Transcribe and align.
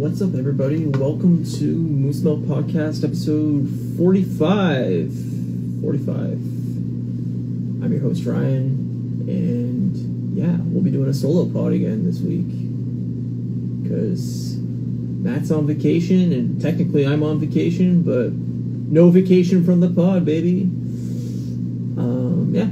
What's 0.00 0.22
up, 0.22 0.34
everybody? 0.34 0.86
Welcome 0.86 1.44
to 1.58 1.62
Moose 1.62 2.22
Milk 2.22 2.40
Podcast, 2.44 3.04
episode 3.04 3.68
45. 3.98 5.12
45. 5.82 6.16
I'm 6.16 7.92
your 7.92 8.00
host, 8.00 8.24
Ryan, 8.24 9.26
and 9.28 10.34
yeah, 10.34 10.56
we'll 10.58 10.82
be 10.82 10.90
doing 10.90 11.10
a 11.10 11.12
solo 11.12 11.44
pod 11.52 11.74
again 11.74 12.06
this 12.06 12.18
week. 12.20 12.48
Because 13.82 14.56
Matt's 14.56 15.50
on 15.50 15.66
vacation, 15.66 16.32
and 16.32 16.62
technically 16.62 17.06
I'm 17.06 17.22
on 17.22 17.38
vacation, 17.38 18.00
but 18.00 18.32
no 18.32 19.10
vacation 19.10 19.66
from 19.66 19.80
the 19.80 19.90
pod, 19.90 20.24
baby. 20.24 20.62
Um, 21.98 22.52
yeah. 22.54 22.70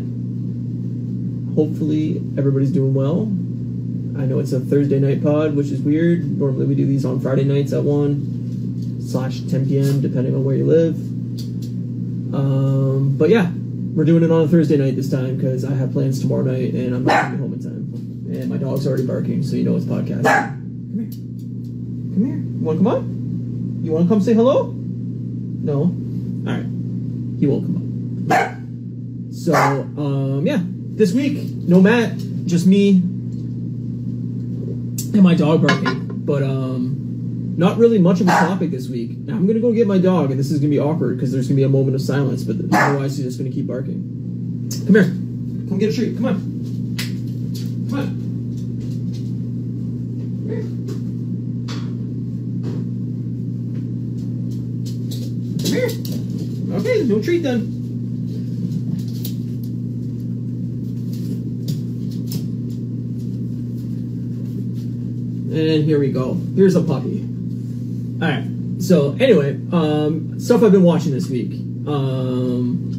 Hopefully, 1.55 2.23
everybody's 2.39 2.73
doing 2.73 2.95
well. 2.95 3.31
I 4.19 4.27
know 4.27 4.41
it's 4.41 4.53
a 4.53 4.59
Thursday 4.59 4.99
night 4.99 5.23
pod, 5.23 5.55
which 5.55 5.69
is 5.69 5.81
weird. 5.81 6.39
Normally 6.39 6.67
we 6.67 6.75
do 6.75 6.87
these 6.87 7.05
on 7.05 7.21
Friday 7.21 7.45
nights 7.45 7.73
at 7.73 7.85
1 7.85 9.01
slash 9.01 9.43
10 9.43 9.69
p.m., 9.69 10.01
depending 10.01 10.35
on 10.35 10.43
where 10.43 10.57
you 10.57 10.67
live. 10.67 10.97
Um, 12.35 13.17
but 13.17 13.31
yeah, 13.31 13.53
we're 13.95 14.05
doing 14.05 14.25
it 14.25 14.31
on 14.33 14.43
a 14.43 14.49
Thursday 14.49 14.77
night 14.77 14.97
this 14.97 15.09
time 15.09 15.37
because 15.37 15.65
I 15.65 15.73
have 15.75 15.93
plans 15.93 16.21
tomorrow 16.21 16.43
night 16.43 16.75
and 16.75 16.97
I'm 16.97 17.05
not 17.05 17.29
going 17.29 17.39
home 17.39 17.53
in 17.53 17.63
time. 17.63 18.35
And 18.35 18.49
my 18.51 18.57
dog's 18.57 18.87
already 18.89 19.07
barking, 19.07 19.45
so 19.45 19.55
you 19.55 19.65
know 19.65 19.77
it's 19.77 19.87
podcast. 19.87 20.25
Come 20.25 20.99
here. 20.99 21.11
Come 22.15 22.25
here. 22.27 22.37
You 22.37 22.65
want 22.65 22.79
to 22.79 22.85
come 22.85 22.93
on? 22.93 23.81
You 23.85 23.93
want 23.93 24.09
to 24.09 24.15
come 24.15 24.21
say 24.21 24.35
hello? 24.35 24.73
No? 24.73 25.95
Alright. 26.45 26.67
He 27.39 27.47
won't 27.47 27.67
come 27.67 28.33
up. 28.33 29.33
So, 29.33 29.55
um, 29.55 30.45
yeah. 30.45 30.59
This 30.61 31.13
week, 31.13 31.39
no 31.69 31.81
Matt, 31.81 32.19
just 32.47 32.67
me, 32.67 33.01
and 35.13 35.23
my 35.23 35.35
dog 35.35 35.67
barking. 35.67 36.07
But 36.25 36.43
um, 36.43 37.55
not 37.57 37.79
really 37.79 37.99
much 37.99 38.21
of 38.21 38.29
a 38.29 38.31
topic 38.31 38.71
this 38.71 38.89
week. 38.89 39.17
Now, 39.19 39.35
I'm 39.35 39.47
gonna 39.47 39.61
go 39.61 39.73
get 39.73 39.87
my 39.87 39.99
dog, 39.99 40.31
and 40.31 40.39
this 40.39 40.51
is 40.51 40.61
gonna 40.61 40.71
be 40.71 40.79
awkward 40.79 41.17
because 41.17 41.33
there's 41.33 41.49
gonna 41.49 41.57
be 41.57 41.63
a 41.65 41.69
moment 41.69 41.95
of 41.95 42.03
silence. 42.03 42.45
But 42.45 42.57
otherwise, 42.73 43.17
he's 43.17 43.27
just 43.27 43.39
gonna 43.39 43.51
keep 43.51 43.67
barking. 43.67 44.69
Come 44.87 44.95
here, 44.95 45.05
come 45.69 45.79
get 45.79 45.91
a 45.91 45.93
treat. 45.93 46.17
Come 46.17 46.27
on, 46.27 46.35
come 47.89 47.99
on. 47.99 48.09
Here. 50.49 50.63
Come 55.59 55.73
here. 55.73 55.91
Okay, 56.79 57.03
no 57.05 57.21
treat 57.23 57.43
then. 57.43 57.79
And 65.51 65.85
here 65.85 65.99
we 65.99 66.13
go. 66.13 66.35
Here's 66.55 66.75
a 66.75 66.83
puppy. 66.83 67.23
All 68.21 68.29
right. 68.29 68.45
So 68.81 69.17
anyway, 69.19 69.59
um, 69.73 70.39
stuff 70.39 70.63
I've 70.63 70.73
been 70.73 70.83
watching 70.83 71.13
this 71.13 71.31
week. 71.31 71.53
Um, 71.87 72.99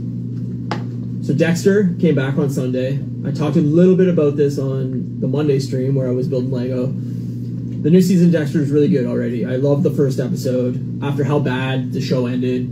so 1.23 1.35
Dexter 1.35 1.93
came 1.99 2.15
back 2.15 2.39
on 2.39 2.49
Sunday. 2.49 2.99
I 3.23 3.29
talked 3.31 3.55
a 3.55 3.61
little 3.61 3.95
bit 3.95 4.09
about 4.09 4.35
this 4.35 4.57
on 4.57 5.19
the 5.19 5.27
Monday 5.27 5.59
stream 5.59 5.93
where 5.93 6.07
I 6.07 6.11
was 6.11 6.27
building 6.27 6.49
Lego. 6.49 6.87
The 6.87 7.91
new 7.91 8.01
season 8.01 8.31
Dexter 8.31 8.61
is 8.61 8.71
really 8.71 8.89
good 8.89 9.05
already. 9.05 9.45
I 9.45 9.57
love 9.57 9.83
the 9.83 9.91
first 9.91 10.19
episode. 10.19 11.03
After 11.03 11.23
how 11.23 11.37
bad 11.37 11.93
the 11.93 12.01
show 12.01 12.25
ended, 12.25 12.67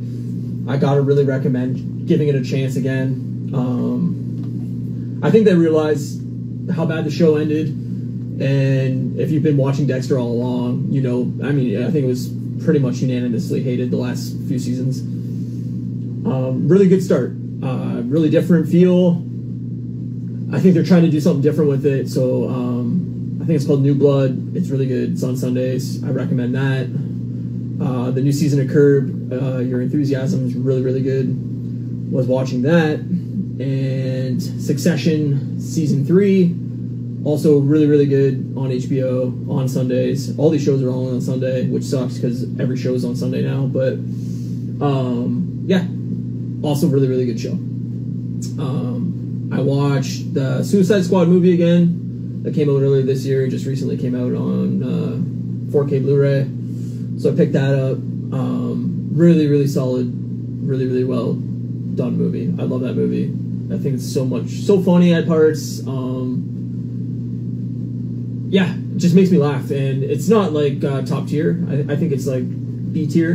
I 0.67 0.77
gotta 0.77 1.01
really 1.01 1.23
recommend 1.23 2.07
giving 2.07 2.29
it 2.29 2.35
a 2.35 2.43
chance 2.43 2.77
again. 2.77 3.51
Um, 3.53 5.19
I 5.21 5.29
think 5.29 5.45
they 5.45 5.53
realized 5.53 6.19
how 6.71 6.87
bad 6.87 7.05
the 7.05 7.11
show 7.11 7.35
ended 7.35 7.86
and 8.39 9.19
if 9.19 9.31
you've 9.31 9.41
been 9.41 9.57
watching 9.57 9.87
Dexter 9.87 10.19
all 10.19 10.31
along, 10.31 10.91
you 10.91 11.01
know, 11.01 11.21
I 11.45 11.51
mean, 11.51 11.83
I 11.83 11.89
think 11.89 12.05
it 12.05 12.07
was 12.07 12.31
pretty 12.63 12.79
much 12.79 12.97
unanimously 12.97 13.63
hated 13.63 13.89
the 13.89 13.97
last 13.97 14.35
few 14.47 14.59
seasons. 14.59 15.01
Um, 15.01 16.67
really 16.67 16.87
good 16.87 17.03
start. 17.03 17.31
Uh, 17.63 18.01
really 18.05 18.29
different 18.29 18.69
feel. 18.69 19.23
I 20.53 20.59
think 20.59 20.75
they're 20.75 20.83
trying 20.83 21.01
to 21.01 21.09
do 21.09 21.19
something 21.19 21.41
different 21.41 21.69
with 21.69 21.85
it. 21.85 22.09
So 22.09 22.47
um, 22.47 23.39
I 23.41 23.45
think 23.45 23.55
it's 23.55 23.65
called 23.65 23.81
New 23.81 23.95
Blood. 23.95 24.55
It's 24.55 24.69
really 24.69 24.87
good. 24.87 25.13
It's 25.13 25.23
on 25.23 25.35
Sundays. 25.35 26.03
I 26.03 26.09
recommend 26.09 26.53
that. 26.53 26.85
Uh, 27.83 28.11
the 28.11 28.21
new 28.21 28.31
season 28.31 28.61
of 28.61 28.69
Curb, 28.69 29.33
uh, 29.33 29.57
Your 29.59 29.81
Enthusiasm 29.81 30.45
is 30.45 30.55
really, 30.55 30.83
really 30.83 31.01
good. 31.01 32.11
Was 32.11 32.27
watching 32.27 32.61
that. 32.61 32.99
And 32.99 34.41
Succession 34.41 35.59
season 35.59 36.05
three 36.05 36.55
also 37.27 37.59
really 37.59 37.87
really 37.87 38.05
good 38.05 38.53
on 38.55 38.69
HBO 38.69 39.49
on 39.49 39.67
Sundays. 39.67 40.37
All 40.39 40.49
these 40.49 40.63
shows 40.63 40.81
are 40.81 40.89
all 40.89 41.13
on 41.13 41.19
Sunday, 41.19 41.67
which 41.67 41.83
sucks 41.83 42.15
because 42.15 42.43
every 42.57 42.77
show 42.77 42.93
is 42.93 43.03
on 43.03 43.15
Sunday 43.15 43.41
now. 43.41 43.65
But 43.65 43.93
um, 44.83 45.63
yeah, 45.65 45.85
also 46.65 46.87
really 46.87 47.09
really 47.09 47.25
good 47.25 47.39
show. 47.39 47.51
Um, 47.51 49.49
I 49.51 49.59
watched 49.59 50.33
the 50.33 50.63
Suicide 50.63 51.03
Squad 51.03 51.27
movie 51.27 51.53
again 51.53 52.43
that 52.43 52.55
came 52.55 52.69
out 52.69 52.81
earlier 52.81 53.03
this 53.03 53.25
year. 53.25 53.45
It 53.45 53.49
just 53.49 53.65
recently 53.65 53.97
came 53.97 54.15
out 54.15 54.33
on 54.33 54.83
uh, 54.83 55.71
4K 55.71 56.03
Blu-ray, 56.03 56.47
so 57.19 57.33
I 57.33 57.35
picked 57.35 57.53
that 57.53 57.73
up. 57.75 57.97
Um, 58.31 59.09
really 59.11 59.47
really 59.47 59.67
solid, 59.67 60.13
really 60.65 60.85
really 60.85 61.03
well 61.03 61.33
done 61.33 62.17
movie. 62.17 62.55
I 62.57 62.63
love 62.63 62.81
that 62.81 62.93
movie. 62.93 63.33
I 63.73 63.77
think 63.77 63.95
it's 63.95 64.13
so 64.13 64.23
much 64.23 64.47
so 64.47 64.81
funny 64.81 65.13
at 65.13 65.27
parts. 65.27 65.85
Um, 65.85 66.56
yeah, 68.49 68.73
it 68.73 68.97
just 68.97 69.15
makes 69.15 69.29
me 69.29 69.37
laugh, 69.37 69.69
and 69.71 70.03
it's 70.03 70.29
not 70.29 70.53
like 70.53 70.83
uh, 70.83 71.01
top 71.01 71.27
tier. 71.27 71.65
I, 71.69 71.93
I 71.93 71.95
think 71.95 72.11
it's 72.11 72.27
like 72.27 72.43
B 72.93 73.07
tier, 73.07 73.33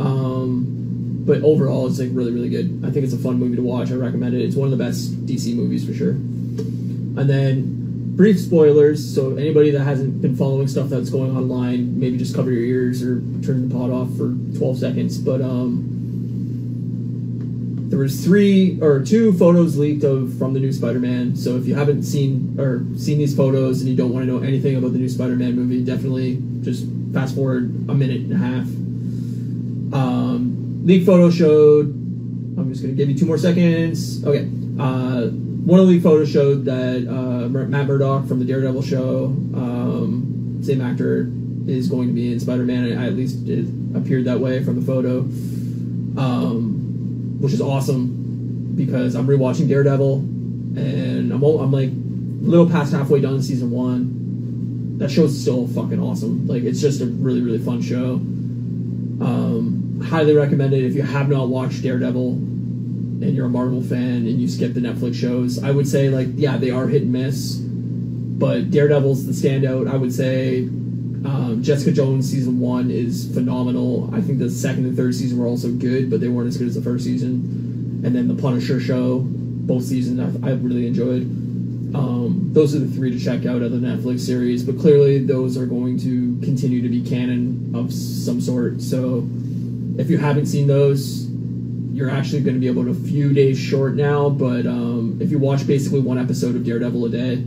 um, 0.00 1.22
but 1.24 1.42
overall, 1.42 1.86
it's 1.86 1.98
like 1.98 2.10
really, 2.12 2.32
really 2.32 2.48
good. 2.50 2.82
I 2.84 2.90
think 2.90 3.04
it's 3.04 3.14
a 3.14 3.18
fun 3.18 3.38
movie 3.38 3.56
to 3.56 3.62
watch. 3.62 3.90
I 3.90 3.94
recommend 3.94 4.34
it. 4.34 4.42
It's 4.42 4.56
one 4.56 4.70
of 4.70 4.76
the 4.76 4.84
best 4.84 5.26
DC 5.26 5.54
movies 5.54 5.86
for 5.86 5.94
sure. 5.94 6.10
And 6.10 7.30
then 7.30 8.16
brief 8.16 8.40
spoilers. 8.40 9.14
So 9.14 9.36
anybody 9.36 9.70
that 9.70 9.80
hasn't 9.80 10.20
been 10.20 10.36
following 10.36 10.68
stuff 10.68 10.88
that's 10.88 11.10
going 11.10 11.36
online, 11.36 11.98
maybe 11.98 12.16
just 12.16 12.34
cover 12.34 12.50
your 12.50 12.62
ears 12.62 13.02
or 13.02 13.20
turn 13.42 13.68
the 13.68 13.74
pod 13.74 13.90
off 13.90 14.08
for 14.16 14.34
12 14.58 14.78
seconds. 14.78 15.18
But 15.18 15.40
um, 15.40 15.93
there 17.94 18.02
was 18.02 18.24
three 18.24 18.76
or 18.82 19.04
two 19.04 19.32
photos 19.34 19.78
leaked 19.78 20.02
of 20.02 20.36
from 20.36 20.52
the 20.52 20.58
new 20.58 20.72
Spider-Man. 20.72 21.36
So 21.36 21.56
if 21.56 21.64
you 21.64 21.76
haven't 21.76 22.02
seen 22.02 22.56
or 22.58 22.84
seen 22.98 23.18
these 23.18 23.36
photos 23.36 23.82
and 23.82 23.88
you 23.88 23.94
don't 23.94 24.12
want 24.12 24.26
to 24.26 24.32
know 24.32 24.42
anything 24.42 24.74
about 24.74 24.94
the 24.94 24.98
new 24.98 25.08
Spider-Man 25.08 25.54
movie, 25.54 25.84
definitely 25.84 26.42
just 26.62 26.86
fast 27.12 27.36
forward 27.36 27.66
a 27.88 27.94
minute 27.94 28.22
and 28.22 28.32
a 28.32 28.36
half. 28.36 28.66
Um, 29.94 30.84
leaked 30.84 31.06
photo 31.06 31.30
showed. 31.30 31.86
I'm 31.86 32.68
just 32.70 32.82
gonna 32.82 32.94
give 32.94 33.08
you 33.08 33.16
two 33.16 33.26
more 33.26 33.38
seconds. 33.38 34.24
Okay. 34.26 34.50
Uh, 34.76 35.28
one 35.62 35.78
of 35.78 35.86
the 35.86 35.92
leaked 35.92 36.02
photos 36.02 36.28
showed 36.28 36.64
that 36.64 37.06
uh, 37.08 37.48
Matt 37.48 37.86
Murdock 37.86 38.26
from 38.26 38.40
the 38.40 38.44
Daredevil 38.44 38.82
show, 38.82 39.26
um, 39.54 40.58
same 40.64 40.80
actor, 40.80 41.30
is 41.68 41.88
going 41.88 42.08
to 42.08 42.12
be 42.12 42.32
in 42.32 42.40
Spider-Man. 42.40 42.98
I, 42.98 43.06
at 43.06 43.14
least 43.14 43.46
it 43.46 43.68
appeared 43.94 44.24
that 44.24 44.40
way 44.40 44.64
from 44.64 44.80
the 44.80 44.84
photo. 44.84 45.20
Um, 46.16 46.63
which 47.44 47.52
is 47.52 47.60
awesome 47.60 48.72
because 48.74 49.14
I'm 49.14 49.26
rewatching 49.26 49.68
Daredevil, 49.68 50.14
and 50.16 51.30
I'm 51.30 51.44
I'm 51.44 51.70
like 51.70 51.90
a 51.90 52.48
little 52.48 52.68
past 52.68 52.94
halfway 52.94 53.20
done 53.20 53.42
season 53.42 53.70
one. 53.70 54.96
That 54.96 55.10
show's 55.10 55.38
still 55.38 55.68
fucking 55.68 56.00
awesome. 56.00 56.46
Like 56.46 56.62
it's 56.62 56.80
just 56.80 57.02
a 57.02 57.06
really 57.06 57.42
really 57.42 57.58
fun 57.58 57.82
show. 57.82 58.14
Um, 59.24 60.00
highly 60.02 60.34
recommend 60.34 60.72
it 60.72 60.84
if 60.84 60.94
you 60.94 61.02
have 61.02 61.28
not 61.28 61.48
watched 61.48 61.82
Daredevil 61.82 62.30
and 62.32 63.34
you're 63.34 63.46
a 63.46 63.50
Marvel 63.50 63.82
fan 63.82 64.26
and 64.26 64.40
you 64.40 64.48
skip 64.48 64.72
the 64.72 64.80
Netflix 64.80 65.14
shows. 65.14 65.62
I 65.62 65.70
would 65.70 65.86
say 65.86 66.08
like 66.08 66.28
yeah 66.36 66.56
they 66.56 66.70
are 66.70 66.86
hit 66.86 67.02
and 67.02 67.12
miss, 67.12 67.56
but 67.56 68.70
Daredevil's 68.70 69.26
the 69.26 69.32
standout. 69.32 69.92
I 69.92 69.96
would 69.96 70.14
say 70.14 70.62
um, 71.24 71.62
Jessica 71.62 71.92
Jones 71.92 72.30
season 72.30 72.60
one 72.60 72.90
is 72.90 73.32
phenomenal. 73.32 74.10
I 74.14 74.20
think 74.20 74.38
the 74.38 74.50
second 74.50 74.84
and 74.84 74.96
third 74.96 75.14
season 75.14 75.38
were 75.38 75.46
also 75.46 75.70
good, 75.70 76.10
but 76.10 76.20
they 76.20 76.28
weren't 76.28 76.48
as 76.48 76.56
good 76.58 76.68
as 76.68 76.74
the 76.74 76.82
first 76.82 77.04
season. 77.04 78.02
And 78.04 78.14
then 78.14 78.28
the 78.28 78.34
Punisher 78.34 78.78
show, 78.78 79.20
both 79.24 79.84
seasons 79.84 80.20
I, 80.20 80.50
I 80.50 80.52
really 80.52 80.86
enjoyed. 80.86 81.22
Um, 81.94 82.50
those 82.52 82.74
are 82.74 82.80
the 82.80 82.94
three 82.94 83.10
to 83.10 83.18
check 83.18 83.46
out 83.46 83.62
of 83.62 83.70
the 83.70 83.78
Netflix 83.78 84.20
series, 84.20 84.64
but 84.64 84.78
clearly 84.78 85.24
those 85.24 85.56
are 85.56 85.64
going 85.64 85.98
to 86.00 86.38
continue 86.44 86.82
to 86.82 86.88
be 86.88 87.02
canon 87.02 87.72
of 87.74 87.92
some 87.92 88.40
sort. 88.40 88.82
So 88.82 89.26
if 89.96 90.10
you 90.10 90.18
haven't 90.18 90.46
seen 90.46 90.66
those, 90.66 91.30
you're 91.94 92.10
actually 92.10 92.42
going 92.42 92.54
to 92.54 92.60
be 92.60 92.66
able 92.66 92.84
to 92.84 92.90
a 92.90 92.94
few 92.94 93.32
days 93.32 93.58
short 93.58 93.94
now. 93.94 94.28
But 94.28 94.66
um, 94.66 95.18
if 95.22 95.30
you 95.30 95.38
watch 95.38 95.66
basically 95.66 96.00
one 96.00 96.18
episode 96.18 96.56
of 96.56 96.64
Daredevil 96.64 97.04
a 97.06 97.08
day, 97.08 97.44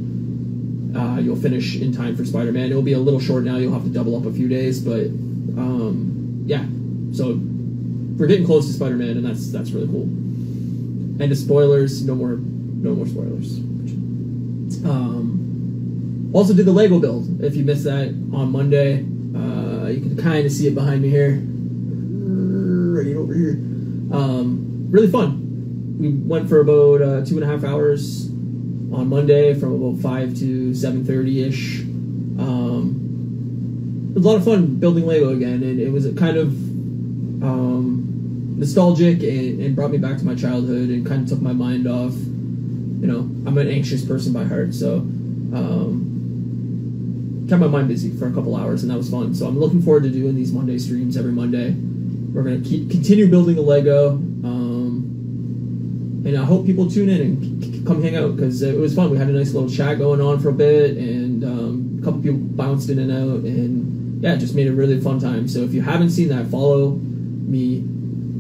uh, 0.97 1.19
you'll 1.19 1.35
finish 1.35 1.75
in 1.79 1.91
time 1.94 2.15
for 2.17 2.25
Spider 2.25 2.51
Man. 2.51 2.69
It'll 2.71 2.81
be 2.81 2.94
a 2.94 2.99
little 2.99 3.19
short 3.19 3.44
now. 3.44 3.57
You'll 3.57 3.73
have 3.73 3.83
to 3.83 3.89
double 3.89 4.15
up 4.15 4.25
a 4.25 4.33
few 4.33 4.47
days, 4.47 4.81
but 4.81 5.05
um, 5.61 6.44
yeah. 6.45 6.65
So 7.13 7.39
we're 8.17 8.27
getting 8.27 8.45
close 8.45 8.65
to 8.67 8.73
Spider 8.73 8.95
Man, 8.95 9.17
and 9.17 9.25
that's 9.25 9.51
that's 9.51 9.71
really 9.71 9.88
cool. 9.88 10.03
And 10.03 11.31
the 11.31 11.35
spoilers, 11.35 12.03
no 12.05 12.15
more, 12.15 12.38
no 12.38 12.95
more 12.95 13.07
spoilers. 13.07 13.59
Um, 14.85 16.31
also 16.33 16.53
did 16.53 16.65
the 16.65 16.73
Lego 16.73 16.99
build. 16.99 17.41
If 17.41 17.55
you 17.55 17.63
missed 17.63 17.85
that 17.85 18.09
on 18.33 18.51
Monday, 18.51 19.05
Uh, 19.38 19.88
you 19.94 20.01
can 20.01 20.17
kind 20.17 20.45
of 20.45 20.51
see 20.51 20.65
it 20.67 20.73
behind 20.73 21.01
me 21.01 21.09
here, 21.09 21.38
right 22.97 23.15
over 23.15 23.33
here. 23.33 23.55
Um, 24.11 24.88
really 24.89 25.11
fun. 25.11 25.29
We 25.99 26.09
went 26.09 26.49
for 26.49 26.59
about 26.59 27.01
uh, 27.01 27.21
two 27.23 27.35
and 27.39 27.44
a 27.44 27.47
half 27.47 27.63
hours 27.63 28.31
on 28.92 29.10
Monday, 29.10 29.54
from 29.54 29.74
about 29.74 30.01
five 30.01 30.36
to 30.39 30.74
seven 30.74 31.06
thirty 31.06 31.44
ish. 31.44 31.81
Um, 32.39 34.12
it 34.12 34.16
was 34.16 34.25
a 34.25 34.28
lot 34.28 34.38
of 34.38 34.45
fun 34.45 34.80
building 34.80 35.06
Lego 35.06 35.36
again, 35.36 35.62
and 35.63 35.80
it 35.80 35.92
was 35.92 36.12
kind 36.16 36.38
of 36.38 36.48
um, 37.44 38.56
nostalgic 38.57 39.22
and, 39.22 39.62
and 39.62 39.75
brought 39.75 39.92
me 39.92 39.98
back 39.98 40.18
to 40.18 40.25
my 40.25 40.36
childhood 40.36 40.89
and 40.89 41.06
kind 41.06 41.24
of 41.24 41.30
took 41.30 41.42
my 41.42 41.54
mind 41.54 41.88
off. 41.88 42.13
You 42.13 43.07
know, 43.07 43.19
I'm 43.19 43.57
an 43.57 43.68
anxious 43.68 44.04
person 44.04 44.34
by 44.34 44.44
heart, 44.44 44.74
so 44.74 44.98
um, 45.54 47.45
kept 47.48 47.62
my 47.62 47.68
mind 47.68 47.90
busy 47.90 48.12
for 48.12 48.28
a 48.28 48.31
couple 48.31 48.56
hours, 48.56 48.83
and 48.83 48.92
that 48.92 48.98
was 48.98 49.10
fun. 49.10 49.36
So 49.36 49.48
I'm 49.48 49.60
looking 49.60 49.81
forward 49.81 50.04
to 50.04 50.10
doing 50.10 50.36
these 50.36 50.51
Monday 50.51 50.80
streams 50.80 51.16
every 51.16 51.31
Monday. 51.31 51.75
We're 52.33 52.44
gonna 52.44 52.62
keep 52.62 52.90
continue 52.90 53.30
building 53.30 53.56
the 53.56 53.62
Lego, 53.62 54.12
um, 54.12 56.24
and 56.25 56.38
I 56.38 56.44
hope 56.44 56.66
people 56.66 56.90
tune 56.90 57.10
in 57.10 57.22
and 57.22 57.67
come 57.88 58.04
hang 58.04 58.16
out 58.16 58.36
because 58.36 58.62
it 58.62 58.78
was 58.78 58.94
fun. 58.94 59.10
We 59.10 59.18
had 59.18 59.30
a 59.30 59.31
nice 59.31 59.54
little 59.54 59.69
chat 59.69 59.98
going 59.98 60.19
on 60.19 60.39
for 60.39 60.50
a 60.50 60.54
bit, 60.54 60.98
and 60.98 61.44
um, 61.44 62.00
a 62.01 62.06
couple 62.06 62.22
people 62.22 62.39
bounced 62.39 62.89
in 62.89 63.00
and 63.00 63.12
out, 63.12 63.45
and 63.45 64.22
yeah, 64.22 64.36
just 64.36 64.54
made 64.54 64.68
a 64.68 64.74
really 64.74 65.00
fun 65.00 65.19
time. 65.19 65.48
So 65.48 65.60
if 65.62 65.74
you 65.74 65.81
haven't 65.81 66.10
seen 66.10 66.30
that, 66.30 66.48
follow 66.48 66.92
me 66.92 67.78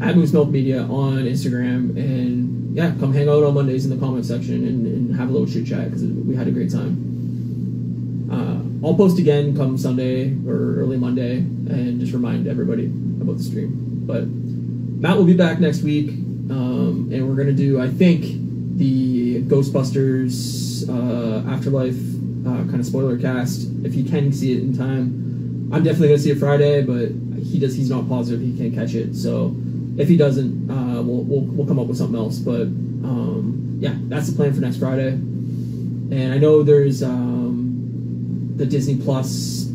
at 0.01 0.15
Moose 0.15 0.33
Milk 0.33 0.49
Media 0.49 0.83
on 0.83 1.23
Instagram, 1.23 1.95
and 1.95 2.75
yeah, 2.75 2.93
come 2.99 3.13
hang 3.13 3.29
out 3.29 3.43
on 3.43 3.53
Mondays 3.53 3.85
in 3.85 3.91
the 3.91 4.05
comment 4.05 4.25
section 4.25 4.67
and, 4.67 4.85
and 4.85 5.15
have 5.15 5.29
a 5.29 5.31
little 5.31 5.47
chit 5.47 5.65
chat 5.65 5.85
because 5.85 6.03
we 6.03 6.35
had 6.35 6.47
a 6.47 6.51
great 6.51 6.71
time. 6.71 8.27
Uh, 8.29 8.85
I'll 8.85 8.95
post 8.95 9.17
again 9.17 9.55
come 9.55 9.77
Sunday 9.77 10.35
or 10.45 10.75
early 10.75 10.97
Monday 10.97 11.37
and 11.37 11.99
just 11.99 12.11
remind 12.11 12.47
everybody 12.47 12.85
about 12.85 13.37
the 13.37 13.43
stream. 13.43 14.03
But 14.05 14.27
Matt 14.27 15.17
will 15.17 15.25
be 15.25 15.33
back 15.33 15.59
next 15.59 15.81
week, 15.81 16.09
um, 16.09 17.09
and 17.11 17.27
we're 17.27 17.35
gonna 17.35 17.53
do, 17.53 17.79
I 17.79 17.87
think, 17.87 18.46
the 18.77 19.41
Ghostbusters 19.43 20.87
uh, 20.87 21.49
Afterlife 21.49 21.97
uh, 22.45 22.69
kind 22.69 22.79
of 22.79 22.85
spoiler 22.85 23.17
cast. 23.17 23.67
If 23.83 23.95
you 23.95 24.03
can 24.03 24.31
see 24.31 24.53
it 24.53 24.59
in 24.59 24.77
time, 24.77 25.69
I'm 25.73 25.83
definitely 25.83 26.09
gonna 26.09 26.19
see 26.19 26.31
it 26.31 26.37
Friday, 26.37 26.83
but 26.83 27.09
he 27.43 27.59
does. 27.59 27.75
He's 27.75 27.89
not 27.89 28.07
positive 28.07 28.39
he 28.39 28.57
can't 28.57 28.73
catch 28.73 28.93
it. 28.93 29.15
So 29.15 29.55
if 29.97 30.07
he 30.07 30.15
doesn't, 30.15 30.69
uh, 30.69 31.01
we'll, 31.01 31.23
we'll 31.23 31.41
we'll 31.41 31.67
come 31.67 31.79
up 31.79 31.87
with 31.87 31.97
something 31.97 32.17
else. 32.17 32.37
But 32.37 32.61
um, 32.61 33.77
yeah, 33.79 33.95
that's 34.03 34.29
the 34.29 34.35
plan 34.35 34.53
for 34.53 34.61
next 34.61 34.77
Friday. 34.77 35.09
And 35.09 36.33
I 36.33 36.37
know 36.37 36.63
there's 36.63 37.03
um, 37.03 38.53
the 38.55 38.65
Disney 38.65 38.95
Plus 38.97 39.65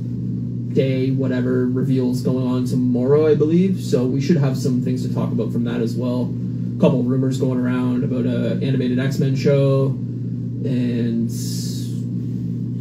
day 0.73 1.11
whatever 1.11 1.67
reveals 1.67 2.23
going 2.23 2.47
on 2.47 2.65
tomorrow, 2.65 3.27
I 3.27 3.35
believe. 3.35 3.83
So 3.83 4.07
we 4.07 4.21
should 4.21 4.39
have 4.39 4.57
some 4.57 4.81
things 4.81 5.07
to 5.07 5.13
talk 5.13 5.33
about 5.33 5.53
from 5.53 5.65
that 5.65 5.81
as 5.81 5.97
well. 5.97 6.33
Couple 6.83 7.05
rumors 7.05 7.39
going 7.39 7.61
around 7.61 8.03
about 8.03 8.27
a 8.27 8.55
animated 8.61 8.99
X 8.99 9.21
Men 9.21 9.37
show, 9.37 9.87
and 9.87 11.31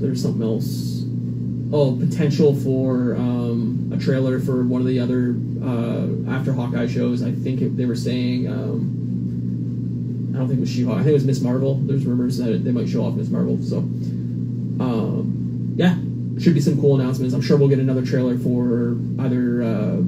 there's 0.01 0.23
something 0.23 0.41
else. 0.41 1.05
Oh, 1.71 1.95
potential 1.95 2.55
for 2.55 3.15
um, 3.15 3.91
a 3.93 3.99
trailer 3.99 4.39
for 4.39 4.63
one 4.63 4.81
of 4.81 4.87
the 4.87 4.99
other 4.99 5.35
uh, 5.63 6.31
after 6.35 6.51
Hawkeye 6.51 6.87
shows. 6.87 7.21
I 7.21 7.31
think 7.31 7.61
it, 7.61 7.77
they 7.77 7.85
were 7.85 7.95
saying. 7.95 8.47
Um, 8.47 10.31
I 10.33 10.39
don't 10.39 10.47
think 10.47 10.57
it 10.57 10.61
was 10.61 10.71
She-Hulk. 10.71 10.95
I 10.97 11.01
think 11.01 11.11
it 11.11 11.13
was 11.13 11.25
Ms. 11.25 11.43
Marvel. 11.43 11.75
There's 11.75 12.03
rumors 12.03 12.39
that 12.39 12.63
they 12.63 12.71
might 12.71 12.89
show 12.89 13.05
off 13.05 13.13
Ms. 13.13 13.29
Marvel. 13.29 13.61
So, 13.61 13.77
um, 13.77 15.75
yeah, 15.75 15.93
should 16.41 16.55
be 16.55 16.61
some 16.61 16.81
cool 16.81 16.99
announcements. 16.99 17.35
I'm 17.35 17.41
sure 17.41 17.55
we'll 17.55 17.69
get 17.69 17.77
another 17.77 18.03
trailer 18.03 18.35
for 18.39 18.97
either 19.19 19.61
uh, 19.61 20.01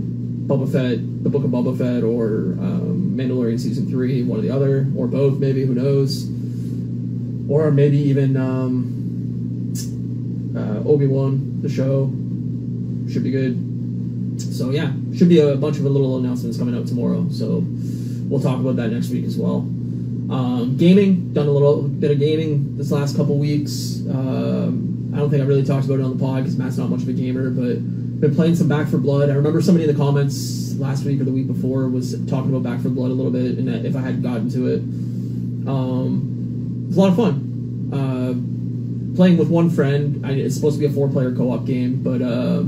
Boba 0.47 0.71
Fett, 0.71 1.23
the 1.23 1.29
Book 1.29 1.43
of 1.43 1.51
Boba 1.51 1.77
Fett, 1.77 2.03
or 2.03 2.57
um, 2.59 3.13
Mandalorian 3.15 3.59
season 3.59 3.89
three, 3.89 4.23
one 4.23 4.39
or 4.39 4.41
the 4.41 4.49
other, 4.49 4.87
or 4.95 5.07
both, 5.07 5.39
maybe. 5.39 5.65
Who 5.65 5.73
knows? 5.73 6.29
Or 7.49 7.71
maybe 7.71 7.97
even 7.97 8.37
um, 8.37 9.73
uh, 10.55 10.89
Obi 10.89 11.07
Wan, 11.07 11.61
the 11.61 11.69
show. 11.69 12.11
Should 13.11 13.23
be 13.23 13.31
good. 13.31 14.41
So 14.41 14.71
yeah, 14.71 14.91
should 15.15 15.29
be 15.29 15.39
a 15.39 15.55
bunch 15.55 15.77
of 15.77 15.83
little 15.83 16.17
announcements 16.17 16.57
coming 16.57 16.75
out 16.75 16.87
tomorrow. 16.87 17.27
So 17.29 17.63
we'll 18.27 18.41
talk 18.41 18.59
about 18.59 18.75
that 18.77 18.91
next 18.91 19.09
week 19.09 19.25
as 19.25 19.37
well. 19.37 19.57
Um, 20.29 20.77
gaming, 20.77 21.33
done 21.33 21.47
a 21.47 21.51
little 21.51 21.83
bit 21.83 22.11
of 22.11 22.19
gaming 22.19 22.77
this 22.77 22.91
last 22.91 23.15
couple 23.17 23.37
weeks. 23.37 24.01
Um, 24.09 25.11
I 25.13 25.17
don't 25.17 25.29
think 25.29 25.43
I 25.43 25.45
really 25.45 25.63
talked 25.63 25.85
about 25.85 25.99
it 25.99 26.03
on 26.03 26.17
the 26.17 26.23
pod 26.23 26.43
because 26.43 26.57
Matt's 26.57 26.77
not 26.77 26.89
much 26.89 27.03
of 27.03 27.09
a 27.09 27.13
gamer, 27.13 27.49
but 27.49 27.77
been 28.23 28.35
playing 28.35 28.55
some 28.55 28.69
Back 28.69 28.87
4 28.87 28.99
Blood. 28.99 29.29
I 29.29 29.33
remember 29.33 29.61
somebody 29.61 29.83
in 29.83 29.93
the 29.93 30.01
comments 30.01 30.75
last 30.75 31.03
week 31.03 31.19
or 31.19 31.25
the 31.25 31.31
week 31.31 31.45
before 31.45 31.89
was 31.89 32.13
talking 32.27 32.55
about 32.55 32.63
Back 32.63 32.81
4 32.81 32.89
Blood 32.89 33.11
a 33.11 33.13
little 33.13 33.31
bit, 33.31 33.57
and 33.57 33.67
if 33.85 33.97
I 33.97 33.99
hadn't 33.99 34.21
gotten 34.21 34.49
to 34.51 34.67
it, 34.67 34.79
um, 35.67 36.85
it's 36.87 36.95
a 36.95 36.99
lot 37.01 37.09
of 37.09 37.17
fun. 37.17 37.91
Uh, 37.91 38.33
playing 39.17 39.37
with 39.37 39.49
one 39.49 39.69
friend. 39.69 40.25
I, 40.25 40.31
it's 40.31 40.55
supposed 40.55 40.79
to 40.79 40.79
be 40.79 40.85
a 40.85 40.95
four-player 40.95 41.35
co-op 41.35 41.65
game, 41.65 42.01
but 42.01 42.21
uh, 42.21 42.61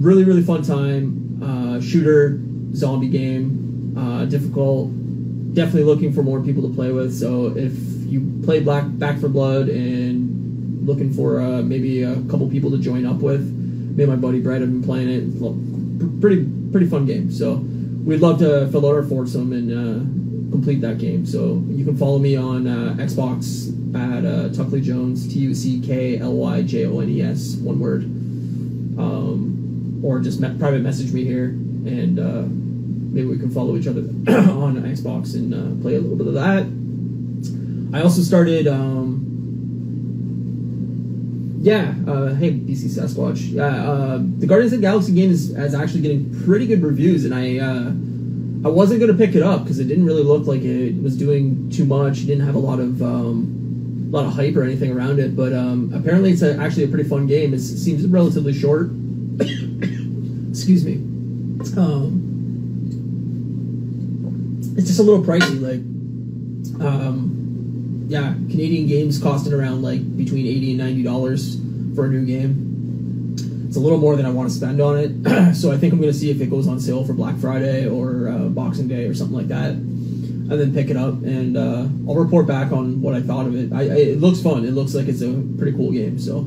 really, 0.00 0.22
really 0.22 0.44
fun 0.44 0.62
time. 0.62 1.42
Uh, 1.42 1.80
shooter, 1.80 2.38
zombie 2.74 3.08
game, 3.08 3.94
uh, 3.98 4.26
difficult. 4.26 4.92
Definitely 5.54 5.84
looking 5.84 6.12
for 6.12 6.22
more 6.22 6.40
people 6.40 6.62
to 6.68 6.72
play 6.72 6.92
with. 6.92 7.12
So 7.12 7.46
if 7.56 7.72
you 8.06 8.40
play 8.44 8.60
Black 8.60 8.84
Back 8.86 9.18
4 9.18 9.28
Blood 9.28 9.68
and 9.68 10.86
looking 10.86 11.12
for 11.12 11.40
uh, 11.40 11.62
maybe 11.62 12.04
a 12.04 12.14
couple 12.30 12.48
people 12.48 12.70
to 12.70 12.78
join 12.78 13.04
up 13.04 13.16
with, 13.16 13.58
me 13.98 14.04
and 14.04 14.12
my 14.12 14.16
buddy 14.16 14.40
Brett 14.40 14.60
have 14.60 14.70
been 14.70 14.84
playing 14.84 15.08
it. 15.08 16.20
Pretty 16.20 16.48
pretty 16.70 16.86
fun 16.86 17.04
game. 17.04 17.32
So 17.32 17.54
we'd 17.54 18.20
love 18.20 18.38
to 18.38 18.68
fill 18.68 18.86
out 18.86 18.94
our 18.94 19.02
foursome 19.02 19.52
and 19.52 19.72
uh, 19.72 20.52
complete 20.52 20.80
that 20.82 20.98
game. 20.98 21.26
So 21.26 21.64
you 21.66 21.84
can 21.84 21.96
follow 21.96 22.20
me 22.20 22.36
on 22.36 22.68
uh, 22.68 22.94
Xbox 22.96 23.74
at 23.96 24.24
uh, 24.24 24.54
Tuckley 24.54 24.82
Jones, 24.82 25.26
T 25.26 25.40
U 25.40 25.52
C 25.52 25.80
K 25.80 26.20
L 26.20 26.34
Y 26.34 26.62
J 26.62 26.86
O 26.86 27.00
N 27.00 27.08
E 27.08 27.22
S, 27.22 27.56
one 27.56 27.80
word. 27.80 28.04
Um, 28.04 30.00
or 30.04 30.20
just 30.20 30.38
me- 30.38 30.56
private 30.60 30.82
message 30.82 31.12
me 31.12 31.24
here, 31.24 31.46
and 31.46 32.20
uh, 32.20 32.44
maybe 32.46 33.26
we 33.26 33.36
can 33.36 33.50
follow 33.50 33.76
each 33.76 33.88
other 33.88 34.00
on 34.28 34.76
Xbox 34.82 35.34
and 35.34 35.52
uh, 35.52 35.82
play 35.82 35.96
a 35.96 36.00
little 36.00 36.16
bit 36.16 36.28
of 36.28 36.34
that. 36.34 37.98
I 37.98 38.02
also 38.02 38.22
started. 38.22 38.68
Um, 38.68 39.17
yeah, 41.60 41.94
uh, 42.06 42.34
hey 42.34 42.52
BC 42.52 42.86
Sasquatch. 42.86 43.52
Yeah, 43.52 43.64
uh, 43.64 44.18
the 44.38 44.46
Guardians 44.46 44.72
of 44.72 44.80
the 44.80 44.86
Galaxy 44.86 45.12
game 45.12 45.30
is, 45.30 45.50
is 45.50 45.74
actually 45.74 46.02
getting 46.02 46.44
pretty 46.44 46.66
good 46.66 46.82
reviews, 46.82 47.24
and 47.24 47.34
I 47.34 47.58
uh, 47.58 47.90
I 48.68 48.70
wasn't 48.70 49.00
gonna 49.00 49.14
pick 49.14 49.34
it 49.34 49.42
up 49.42 49.64
because 49.64 49.80
it 49.80 49.84
didn't 49.84 50.04
really 50.04 50.22
look 50.22 50.46
like 50.46 50.62
it 50.62 51.02
was 51.02 51.16
doing 51.16 51.68
too 51.70 51.84
much. 51.84 52.22
It 52.22 52.26
didn't 52.26 52.46
have 52.46 52.54
a 52.54 52.60
lot 52.60 52.78
of 52.78 53.02
um, 53.02 54.08
a 54.08 54.16
lot 54.16 54.26
of 54.26 54.34
hype 54.34 54.56
or 54.56 54.62
anything 54.62 54.92
around 54.92 55.18
it, 55.18 55.36
but 55.36 55.52
um, 55.52 55.92
apparently 55.94 56.30
it's 56.30 56.42
a, 56.42 56.56
actually 56.58 56.84
a 56.84 56.88
pretty 56.88 57.08
fun 57.08 57.26
game. 57.26 57.52
It's, 57.52 57.70
it 57.70 57.78
seems 57.78 58.06
relatively 58.06 58.52
short. 58.52 58.86
Excuse 60.50 60.84
me. 60.84 60.94
Um, 61.76 62.24
it's 64.76 64.86
just 64.86 65.00
a 65.00 65.02
little 65.02 65.22
pricey. 65.22 65.60
Like, 65.60 65.80
um, 66.86 67.47
yeah, 68.08 68.32
Canadian 68.50 68.86
games 68.86 69.22
costing 69.22 69.52
around 69.52 69.82
like 69.82 70.00
between 70.16 70.46
eighty 70.46 70.70
and 70.70 70.78
ninety 70.78 71.02
dollars 71.02 71.60
for 71.94 72.06
a 72.06 72.08
new 72.08 72.24
game. 72.24 73.34
It's 73.68 73.76
a 73.76 73.80
little 73.80 73.98
more 73.98 74.16
than 74.16 74.24
I 74.24 74.30
want 74.30 74.48
to 74.48 74.54
spend 74.54 74.80
on 74.80 74.98
it, 74.98 75.54
so 75.54 75.70
I 75.70 75.76
think 75.76 75.92
I'm 75.92 76.00
going 76.00 76.10
to 76.12 76.18
see 76.18 76.30
if 76.30 76.40
it 76.40 76.48
goes 76.48 76.66
on 76.66 76.80
sale 76.80 77.04
for 77.04 77.12
Black 77.12 77.36
Friday 77.36 77.86
or 77.86 78.30
uh, 78.30 78.48
Boxing 78.48 78.88
Day 78.88 79.04
or 79.04 79.14
something 79.14 79.36
like 79.36 79.48
that, 79.48 79.72
and 79.72 80.50
then 80.50 80.72
pick 80.72 80.88
it 80.88 80.96
up 80.96 81.22
and 81.22 81.58
uh, 81.58 81.86
I'll 82.08 82.14
report 82.14 82.46
back 82.46 82.72
on 82.72 83.02
what 83.02 83.14
I 83.14 83.20
thought 83.20 83.46
of 83.46 83.54
it. 83.54 83.70
I, 83.74 83.82
I, 83.82 83.96
it 83.96 84.20
looks 84.20 84.40
fun. 84.40 84.64
It 84.64 84.70
looks 84.70 84.94
like 84.94 85.06
it's 85.06 85.20
a 85.20 85.44
pretty 85.58 85.76
cool 85.76 85.92
game, 85.92 86.18
so 86.18 86.46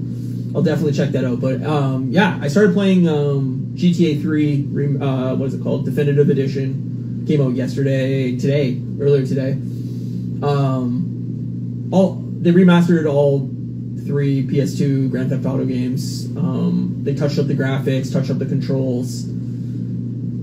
I'll 0.56 0.64
definitely 0.64 0.94
check 0.94 1.10
that 1.12 1.24
out. 1.24 1.40
But 1.40 1.62
um, 1.62 2.10
yeah, 2.10 2.40
I 2.42 2.48
started 2.48 2.74
playing 2.74 3.08
um, 3.08 3.72
GTA 3.76 4.20
3. 4.20 4.98
Uh, 5.00 5.36
what 5.36 5.46
is 5.46 5.54
it 5.54 5.62
called? 5.62 5.86
Definitive 5.86 6.28
Edition 6.28 7.24
came 7.28 7.40
out 7.40 7.54
yesterday, 7.54 8.36
today, 8.36 8.82
earlier 9.00 9.28
today. 9.28 9.52
Um, 10.42 11.11
all 11.92 12.16
they 12.16 12.52
remastered 12.52 13.12
all 13.12 13.50
three 14.06 14.46
PS2 14.46 15.12
Grand 15.12 15.30
Theft 15.30 15.46
Auto 15.46 15.66
games. 15.66 16.26
Um, 16.38 17.00
they 17.04 17.14
touched 17.14 17.38
up 17.38 17.48
the 17.48 17.54
graphics, 17.54 18.12
touched 18.12 18.32
up 18.32 18.40
the 18.40 18.46
controls. 18.46 19.26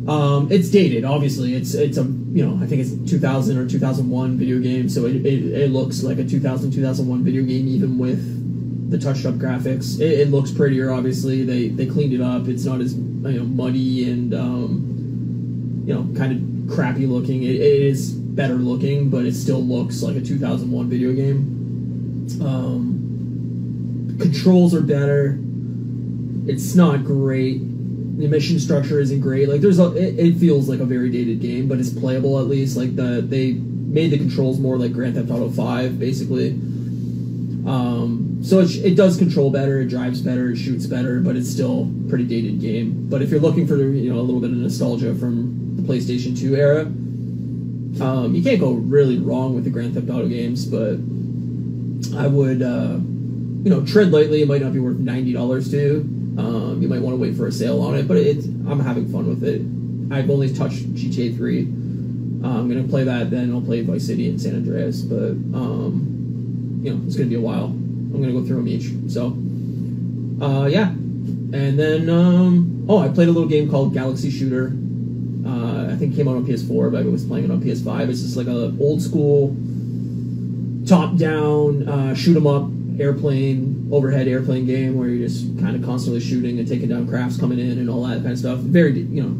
Um, 0.09 0.49
it's 0.50 0.71
dated, 0.71 1.05
obviously. 1.05 1.55
It's 1.55 1.75
it's 1.75 1.99
a 1.99 2.02
you 2.02 2.47
know 2.47 2.62
I 2.62 2.67
think 2.67 2.83
it's 2.83 3.11
2000 3.11 3.59
or 3.59 3.69
2001 3.69 4.38
video 4.38 4.59
game, 4.59 4.88
so 4.88 5.07
it, 5.07 5.17
it, 5.17 5.45
it 5.52 5.71
looks 5.71 6.02
like 6.02 6.19
a 6.19 6.25
2000 6.25 6.71
2001 6.71 7.25
video 7.25 7.43
game 7.43 7.69
even 7.69 7.99
with 7.99 8.90
the 8.90 8.99
touched 8.99 9.26
up 9.26 9.35
graphics. 9.35 10.00
It, 10.00 10.21
it 10.21 10.31
looks 10.31 10.50
prettier, 10.50 10.90
obviously. 10.93 11.45
They 11.45 11.69
they 11.69 11.87
cleaned 11.87 12.14
it 12.14 12.21
up. 12.21 12.49
It's 12.49 12.64
not 12.64 12.81
as 12.81 12.95
you 12.95 13.02
know 13.02 13.45
muddy 13.45 14.11
and 14.11 14.33
um, 14.35 15.85
you 15.87 15.95
know 15.95 16.09
kind 16.19 16.33
of 16.33 16.75
crappy 16.75 17.07
looking. 17.07 17.43
It, 17.43 17.57
it 17.57 17.83
is 17.83 18.19
better 18.38 18.54
looking, 18.54 19.11
but 19.11 19.26
it 19.26 19.35
still 19.35 19.61
looks 19.61 20.00
like 20.00 20.14
a 20.14 20.21
2001 20.21 20.88
video 20.88 21.12
game. 21.12 22.28
Um, 22.40 24.16
controls 24.21 24.73
are 24.75 24.80
better. 24.80 25.37
it's 26.47 26.76
not 26.76 27.04
great. 27.04 27.59
The 27.59 28.28
mission 28.28 28.61
structure 28.61 29.00
isn't 29.00 29.21
great. 29.21 29.49
Like 29.49 29.61
there's 29.61 29.80
a, 29.80 29.92
it, 29.97 30.18
it 30.18 30.37
feels 30.37 30.68
like 30.68 30.78
a 30.78 30.85
very 30.85 31.11
dated 31.11 31.40
game, 31.40 31.66
but 31.66 31.80
it's 31.80 31.90
playable 31.90 32.38
at 32.38 32.47
least. 32.47 32.76
Like 32.76 32.95
the 32.95 33.21
they 33.26 33.54
made 33.54 34.12
the 34.12 34.18
controls 34.18 34.61
more 34.61 34.78
like 34.78 34.92
Grand 34.92 35.16
Theft 35.16 35.30
Auto 35.30 35.50
Five, 35.50 35.99
basically. 35.99 36.50
Um, 37.66 38.38
so 38.42 38.61
it, 38.61 38.71
it 38.76 38.95
does 38.95 39.16
control 39.18 39.50
better, 39.50 39.80
it 39.80 39.88
drives 39.88 40.23
better, 40.23 40.50
it 40.50 40.57
shoots 40.57 40.87
better, 40.87 41.21
but 41.21 41.35
it's 41.35 41.50
still 41.50 41.92
pretty 42.09 42.25
dated 42.25 42.61
game. 42.61 43.09
But 43.09 43.21
if 43.21 43.30
you're 43.30 43.40
looking 43.40 43.66
for 43.66 43.76
you 43.76 44.12
know 44.12 44.21
a 44.21 44.23
little 44.23 44.40
bit 44.40 44.50
of 44.50 44.57
nostalgia 44.57 45.12
from 45.16 45.76
the 45.76 45.83
PlayStation 45.83 46.38
2 46.38 46.54
era, 46.54 46.87
um, 48.00 48.35
you 48.35 48.42
can't 48.42 48.61
go 48.61 48.73
really 48.73 49.18
wrong 49.18 49.54
with 49.54 49.64
the 49.64 49.71
Grand 49.71 49.95
Theft 49.95 50.09
Auto 50.09 50.28
games. 50.28 50.64
But 50.64 50.99
I 52.18 52.26
would 52.26 52.62
uh, 52.62 52.99
you 53.64 53.71
know 53.71 53.85
tread 53.85 54.11
lightly. 54.11 54.42
It 54.42 54.49
might 54.49 54.62
not 54.62 54.73
be 54.73 54.80
worth 54.80 54.99
ninety 54.99 55.33
dollars 55.33 55.71
to. 55.71 56.00
Um, 56.38 56.78
you 56.80 56.88
might 56.88 57.00
want 57.00 57.14
to 57.14 57.21
wait 57.21 57.37
for 57.37 57.49
a 57.49 57.52
sale 57.52 57.83
on 57.83 57.97
it, 57.97 58.07
but 58.07 58.16
it's 58.16 58.47
I'm 58.47 58.80
having 58.80 59.11
fun 59.11 59.26
with 59.26 59.42
it. 59.42 59.62
I've 60.11 60.30
only 60.30 60.54
touched 60.54 60.95
GTA 60.95 61.37
3. 61.37 61.62
Uh, 61.62 62.47
I'm 62.47 62.68
gonna 62.68 62.85
play 62.85 63.04
that, 63.04 63.30
then 63.30 63.52
I'll 63.52 63.61
play 63.61 63.83
Vice 63.83 64.07
City 64.07 64.28
and 64.28 64.40
San 64.40 64.54
Andreas. 64.54 65.02
But 65.02 65.33
um, 65.33 66.80
you 66.83 66.95
know, 66.95 67.02
it's 67.07 67.16
to 67.16 67.25
be 67.25 67.35
a 67.35 67.40
while. 67.40 67.64
I'm 67.64 68.23
to 68.23 68.33
go 68.33 68.45
through 68.45 68.57
them 68.57 68.68
each. 68.68 68.90
So, 69.12 69.26
uh, 70.45 70.66
yeah. 70.66 70.88
And 70.88 71.78
then, 71.78 72.09
um, 72.09 72.87
oh, 72.88 72.99
I 72.99 73.09
played 73.09 73.28
a 73.28 73.33
little 73.33 73.49
game 73.49 73.71
called 73.71 73.95
Galaxy 73.95 74.30
Shooter. 74.30 74.73
Think 75.99 76.14
came 76.14 76.28
out 76.28 76.37
on 76.37 76.47
PS4, 76.47 76.93
but 76.93 77.00
I 77.00 77.05
was 77.05 77.25
playing 77.25 77.45
it 77.45 77.50
on 77.50 77.61
PS5. 77.61 78.09
It's 78.09 78.23
just 78.23 78.37
like 78.37 78.47
a 78.47 78.73
old 78.81 79.02
school, 79.02 79.57
top 80.87 81.17
down, 81.17 81.88
uh, 81.88 82.14
shoot 82.14 82.37
'em 82.37 82.47
up 82.47 82.71
airplane, 82.99 83.88
overhead 83.93 84.26
airplane 84.26 84.67
game 84.67 84.97
where 84.97 85.09
you're 85.09 85.26
just 85.26 85.59
kind 85.59 85.76
of 85.76 85.83
constantly 85.83 86.21
shooting 86.21 86.59
and 86.59 86.67
taking 86.67 86.88
down 86.88 87.07
crafts 87.07 87.37
coming 87.37 87.59
in 87.59 87.78
and 87.78 87.88
all 87.88 88.05
that 88.05 88.17
kind 88.17 88.33
of 88.33 88.38
stuff. 88.38 88.59
Very, 88.59 89.00
you 89.00 89.23
know, 89.23 89.37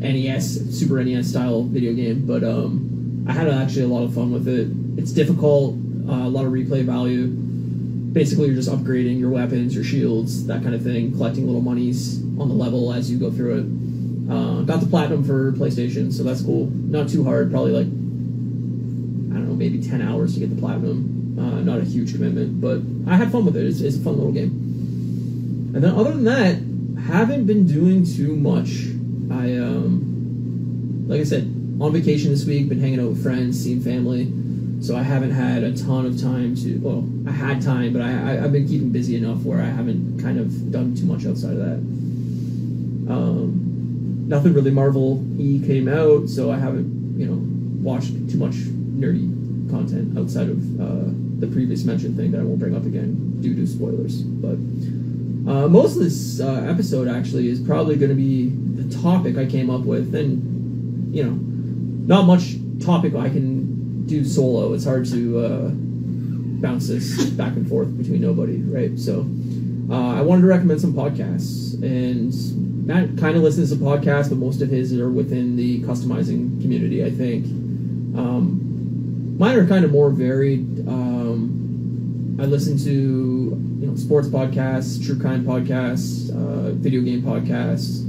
NES, 0.00 0.76
Super 0.76 1.02
NES 1.02 1.28
style 1.28 1.62
video 1.62 1.92
game. 1.94 2.26
But 2.26 2.44
um, 2.44 3.24
I 3.28 3.32
had 3.32 3.48
actually 3.48 3.82
a 3.82 3.88
lot 3.88 4.04
of 4.04 4.14
fun 4.14 4.32
with 4.32 4.48
it. 4.48 4.68
It's 4.96 5.12
difficult 5.12 5.76
uh, 6.08 6.12
a 6.12 6.28
lot 6.28 6.44
of 6.44 6.52
replay 6.52 6.84
value. 6.84 7.26
Basically, 7.26 8.46
you're 8.46 8.54
just 8.54 8.70
upgrading 8.70 9.18
your 9.18 9.30
weapons, 9.30 9.74
your 9.74 9.84
shields, 9.84 10.46
that 10.46 10.62
kind 10.62 10.74
of 10.74 10.82
thing, 10.82 11.12
collecting 11.12 11.46
little 11.46 11.60
monies 11.60 12.22
on 12.38 12.48
the 12.48 12.54
level 12.54 12.92
as 12.92 13.10
you 13.10 13.18
go 13.18 13.30
through 13.30 13.58
it. 13.58 13.85
Got 14.66 14.80
the 14.80 14.86
platinum 14.86 15.22
for 15.22 15.52
PlayStation, 15.52 16.12
so 16.12 16.24
that's 16.24 16.42
cool. 16.42 16.66
Not 16.66 17.08
too 17.08 17.22
hard, 17.22 17.52
probably 17.52 17.70
like 17.70 17.86
I 17.86 19.38
don't 19.38 19.48
know, 19.48 19.54
maybe 19.54 19.80
ten 19.80 20.02
hours 20.02 20.34
to 20.34 20.40
get 20.40 20.50
the 20.52 20.60
platinum. 20.60 21.36
Uh, 21.38 21.60
not 21.60 21.78
a 21.78 21.84
huge 21.84 22.12
commitment, 22.12 22.60
but 22.60 22.80
I 23.08 23.16
had 23.16 23.30
fun 23.30 23.44
with 23.44 23.56
it. 23.56 23.64
It's, 23.64 23.80
it's 23.80 23.96
a 23.96 24.00
fun 24.00 24.16
little 24.16 24.32
game. 24.32 25.70
And 25.72 25.84
then 25.84 25.94
other 25.94 26.10
than 26.12 26.24
that, 26.24 26.56
haven't 27.02 27.46
been 27.46 27.64
doing 27.66 28.04
too 28.04 28.34
much. 28.34 28.88
I 29.30 29.56
um, 29.58 31.06
like 31.06 31.20
I 31.20 31.24
said, 31.24 31.44
on 31.80 31.92
vacation 31.92 32.32
this 32.32 32.44
week, 32.44 32.68
been 32.68 32.80
hanging 32.80 32.98
out 32.98 33.10
with 33.10 33.22
friends, 33.22 33.62
seeing 33.62 33.80
family. 33.80 34.32
So 34.80 34.96
I 34.96 35.02
haven't 35.02 35.30
had 35.30 35.62
a 35.62 35.76
ton 35.76 36.06
of 36.06 36.20
time 36.20 36.56
to. 36.56 36.78
Well, 36.78 37.08
I 37.28 37.30
had 37.30 37.62
time, 37.62 37.92
but 37.92 38.02
I, 38.02 38.08
I 38.08 38.32
have 38.42 38.50
been 38.50 38.66
keeping 38.66 38.90
busy 38.90 39.14
enough 39.14 39.42
where 39.44 39.60
I 39.60 39.66
haven't 39.66 40.20
kind 40.20 40.40
of 40.40 40.72
done 40.72 40.96
too 40.96 41.06
much 41.06 41.24
outside 41.24 41.52
of 41.52 41.58
that. 41.58 41.78
Um, 43.08 43.66
nothing 44.26 44.52
really 44.52 44.70
Marvel 44.70 45.24
E 45.40 45.64
came 45.64 45.88
out, 45.88 46.28
so 46.28 46.50
I 46.50 46.58
haven't 46.58 47.18
you 47.18 47.26
know 47.26 47.38
watched 47.82 48.12
too 48.30 48.38
much 48.38 48.54
nerdy 48.54 49.70
content 49.70 50.18
outside 50.18 50.48
of 50.48 50.80
uh, 50.80 51.10
the 51.38 51.46
previous 51.46 51.84
mentioned 51.84 52.16
thing 52.16 52.32
that 52.32 52.40
I 52.40 52.44
won't 52.44 52.58
bring 52.58 52.76
up 52.76 52.84
again 52.84 53.40
due 53.40 53.54
to 53.54 53.66
spoilers. 53.66 54.22
But 54.22 54.58
uh, 55.50 55.68
most 55.68 55.96
of 55.96 56.02
this 56.02 56.40
uh, 56.40 56.66
episode 56.68 57.08
actually 57.08 57.48
is 57.48 57.60
probably 57.60 57.96
going 57.96 58.10
to 58.10 58.16
be 58.16 58.48
the 58.48 59.02
topic 59.02 59.36
I 59.36 59.46
came 59.46 59.70
up 59.70 59.82
with, 59.82 60.14
and 60.14 61.14
you 61.14 61.24
know, 61.24 61.38
not 62.14 62.26
much 62.26 62.56
topic 62.84 63.14
I 63.14 63.28
can 63.28 64.06
do 64.06 64.24
solo, 64.24 64.72
it's 64.72 64.84
hard 64.84 65.04
to 65.06 65.38
uh, 65.38 65.70
bounce 66.60 66.88
this 66.88 67.24
back 67.30 67.54
and 67.56 67.68
forth 67.68 67.96
between 67.96 68.20
nobody, 68.20 68.58
right? 68.58 68.98
So 68.98 69.20
uh, 69.90 70.14
I 70.14 70.22
wanted 70.22 70.42
to 70.42 70.48
recommend 70.48 70.80
some 70.80 70.94
podcasts, 70.94 71.74
and 71.82 72.32
Matt 72.86 73.18
kind 73.18 73.36
of 73.36 73.42
listens 73.42 73.70
to 73.70 73.76
podcasts, 73.76 74.28
but 74.28 74.38
most 74.38 74.62
of 74.62 74.68
his 74.68 74.96
are 74.96 75.10
within 75.10 75.56
the 75.56 75.82
customizing 75.82 76.60
community, 76.62 77.04
I 77.04 77.10
think. 77.10 77.44
Um, 78.16 79.36
mine 79.36 79.56
are 79.56 79.66
kind 79.66 79.84
of 79.84 79.90
more 79.90 80.08
varied. 80.10 80.86
Um, 80.86 82.36
I 82.40 82.44
listen 82.44 82.78
to 82.78 82.90
you 82.90 83.86
know 83.88 83.96
sports 83.96 84.28
podcasts, 84.28 85.04
true 85.04 85.18
crime 85.18 85.44
podcasts, 85.44 86.30
uh, 86.30 86.74
video 86.74 87.00
game 87.00 87.22
podcasts. 87.22 88.02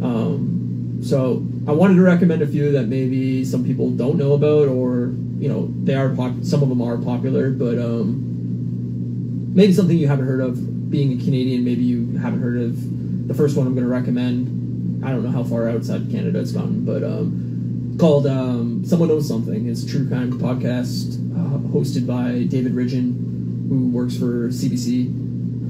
Um, 0.00 1.00
so 1.02 1.44
I 1.66 1.72
wanted 1.72 1.96
to 1.96 2.02
recommend 2.02 2.40
a 2.40 2.46
few 2.46 2.70
that 2.70 2.86
maybe 2.86 3.44
some 3.44 3.64
people 3.64 3.90
don't 3.90 4.16
know 4.16 4.34
about, 4.34 4.68
or 4.68 5.12
you 5.40 5.48
know 5.48 5.74
they 5.82 5.96
are 5.96 6.10
pop- 6.10 6.44
some 6.44 6.62
of 6.62 6.68
them 6.68 6.80
are 6.80 6.98
popular, 6.98 7.50
but 7.50 7.80
um, 7.80 9.52
maybe 9.56 9.72
something 9.72 9.98
you 9.98 10.06
haven't 10.06 10.26
heard 10.26 10.40
of. 10.40 10.70
Being 10.88 11.20
a 11.20 11.24
Canadian, 11.24 11.64
maybe 11.64 11.82
you 11.82 12.16
haven't 12.18 12.40
heard 12.40 12.58
of. 12.58 13.03
The 13.26 13.34
first 13.34 13.56
one 13.56 13.66
I'm 13.66 13.74
going 13.74 13.86
to 13.86 13.92
recommend. 13.92 15.04
I 15.04 15.10
don't 15.10 15.22
know 15.22 15.30
how 15.30 15.44
far 15.44 15.68
outside 15.68 16.10
Canada 16.10 16.40
it's 16.40 16.52
gone, 16.52 16.84
but 16.84 17.02
um, 17.02 17.96
called 17.98 18.26
um, 18.26 18.84
"Someone 18.84 19.08
Knows 19.08 19.26
Something." 19.28 19.68
It's 19.68 19.82
a 19.82 19.88
true 19.88 20.08
crime 20.08 20.32
podcast 20.38 21.14
uh, 21.34 21.58
hosted 21.72 22.06
by 22.06 22.44
David 22.44 22.74
Ridgen, 22.74 23.68
who 23.68 23.88
works 23.88 24.16
for 24.16 24.48
CBC, 24.48 25.06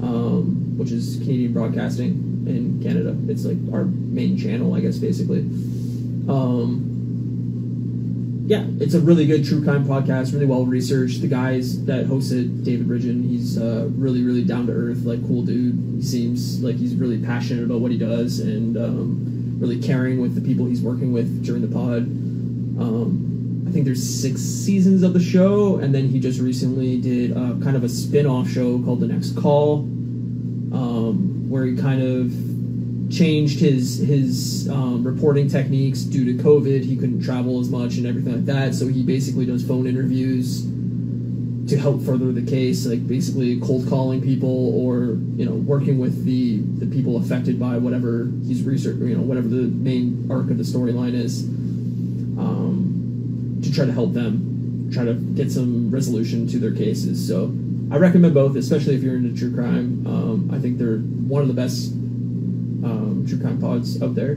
um, 0.03 0.77
which 0.77 0.91
is 0.91 1.17
Canadian 1.17 1.53
Broadcasting 1.53 2.45
in 2.47 2.81
Canada. 2.83 3.15
It's 3.27 3.45
like 3.45 3.57
our 3.73 3.85
main 3.85 4.37
channel, 4.37 4.73
I 4.73 4.79
guess, 4.81 4.97
basically. 4.97 5.39
Um, 6.29 6.94
yeah, 8.47 8.63
it's 8.79 8.93
a 8.93 8.99
really 8.99 9.25
good 9.25 9.43
true 9.43 9.63
crime 9.63 9.85
podcast, 9.85 10.31
really 10.31 10.45
well 10.45 10.65
researched. 10.65 11.21
The 11.21 11.27
guys 11.27 11.83
that 11.85 12.05
hosted 12.05 12.63
David 12.63 12.87
Ridgen, 12.87 13.27
he's 13.27 13.57
uh, 13.57 13.89
really, 13.95 14.23
really 14.23 14.43
down 14.43 14.67
to 14.67 14.73
earth, 14.73 15.03
like 15.03 15.25
cool 15.27 15.41
dude. 15.41 15.95
He 15.95 16.03
seems 16.03 16.61
like 16.61 16.75
he's 16.75 16.93
really 16.93 17.17
passionate 17.17 17.63
about 17.63 17.79
what 17.79 17.91
he 17.91 17.97
does 17.97 18.39
and 18.39 18.77
um, 18.77 19.57
really 19.59 19.81
caring 19.81 20.21
with 20.21 20.35
the 20.35 20.41
people 20.41 20.67
he's 20.67 20.81
working 20.81 21.11
with 21.11 21.43
during 21.43 21.63
the 21.63 21.67
pod. 21.67 22.03
Um, 22.79 23.65
I 23.67 23.71
think 23.71 23.85
there's 23.85 24.07
six 24.07 24.41
seasons 24.41 25.01
of 25.01 25.13
the 25.13 25.19
show, 25.19 25.77
and 25.77 25.93
then 25.93 26.07
he 26.07 26.19
just 26.19 26.39
recently 26.39 27.01
did 27.01 27.31
uh, 27.31 27.55
kind 27.63 27.75
of 27.75 27.83
a 27.83 27.89
spin-off 27.89 28.47
show 28.47 28.79
called 28.83 28.99
The 28.99 29.07
Next 29.07 29.35
Call, 29.35 29.79
um, 30.71 31.49
where 31.49 31.65
he 31.65 31.75
kind 31.75 32.01
of 32.03 32.31
changed 33.15 33.59
his 33.59 33.99
his 33.99 34.69
um, 34.69 35.03
reporting 35.03 35.47
techniques 35.47 36.01
due 36.01 36.25
to 36.25 36.43
COVID. 36.43 36.83
He 36.83 36.95
couldn't 36.95 37.23
travel 37.23 37.59
as 37.59 37.69
much 37.69 37.95
and 37.95 38.05
everything 38.05 38.33
like 38.33 38.45
that. 38.45 38.75
So 38.75 38.87
he 38.87 39.03
basically 39.03 39.45
does 39.45 39.65
phone 39.65 39.87
interviews 39.87 40.65
to 41.67 41.77
help 41.77 42.01
further 42.03 42.31
the 42.31 42.45
case, 42.45 42.85
like 42.85 43.07
basically 43.07 43.59
cold 43.59 43.87
calling 43.89 44.21
people 44.21 44.75
or 44.75 45.17
you 45.35 45.45
know 45.45 45.53
working 45.53 45.97
with 45.97 46.25
the 46.25 46.59
the 46.83 46.85
people 46.93 47.17
affected 47.17 47.59
by 47.59 47.77
whatever 47.77 48.29
he's 48.45 48.63
research, 48.63 48.97
you 48.97 49.15
know 49.15 49.23
whatever 49.23 49.47
the 49.47 49.63
main 49.63 50.27
arc 50.29 50.49
of 50.49 50.57
the 50.57 50.63
storyline 50.63 51.13
is, 51.13 51.43
um, 52.37 53.59
to 53.63 53.71
try 53.71 53.85
to 53.85 53.93
help 53.93 54.13
them, 54.13 54.89
try 54.93 55.05
to 55.05 55.13
get 55.13 55.51
some 55.51 55.89
resolution 55.89 56.47
to 56.47 56.59
their 56.59 56.73
cases. 56.73 57.25
So. 57.25 57.53
I 57.91 57.97
recommend 57.97 58.33
both, 58.33 58.55
especially 58.55 58.95
if 58.95 59.03
you're 59.03 59.15
into 59.15 59.37
true 59.37 59.53
crime. 59.53 60.07
Um, 60.07 60.49
I 60.51 60.57
think 60.57 60.79
they're 60.79 60.97
one 60.97 61.43
of 61.43 61.47
the 61.47 61.53
best 61.53 61.93
True 63.27 63.39
Crime 63.39 63.59
Pods 63.59 64.01
out 64.01 64.15
there. 64.15 64.33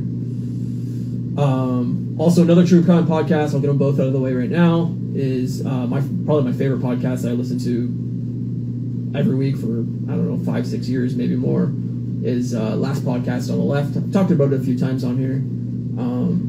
Um, 1.38 2.16
also, 2.18 2.42
another 2.42 2.66
True 2.66 2.84
Crime 2.84 3.06
podcast. 3.06 3.54
I'll 3.54 3.60
get 3.60 3.68
them 3.68 3.78
both 3.78 4.00
out 4.00 4.06
of 4.06 4.12
the 4.12 4.20
way 4.20 4.34
right 4.34 4.50
now. 4.50 4.94
Is 5.14 5.64
uh, 5.64 5.86
my 5.86 6.00
probably 6.26 6.50
my 6.50 6.56
favorite 6.56 6.80
podcast 6.80 7.22
that 7.22 7.30
I 7.30 7.32
listen 7.32 7.58
to 7.60 9.18
every 9.18 9.34
week 9.34 9.56
for 9.56 9.66
I 9.68 10.16
don't 10.16 10.28
know 10.28 10.38
five 10.44 10.66
six 10.66 10.88
years 10.88 11.16
maybe 11.16 11.36
more. 11.36 11.72
Is 12.22 12.54
uh, 12.54 12.74
last 12.76 13.04
podcast 13.04 13.50
on 13.50 13.58
the 13.58 13.64
left. 13.64 13.96
I've 13.96 14.12
talked 14.12 14.30
about 14.30 14.52
it 14.52 14.60
a 14.60 14.64
few 14.64 14.78
times 14.78 15.04
on 15.04 15.16
here. 15.16 15.36
Um, 16.02 16.48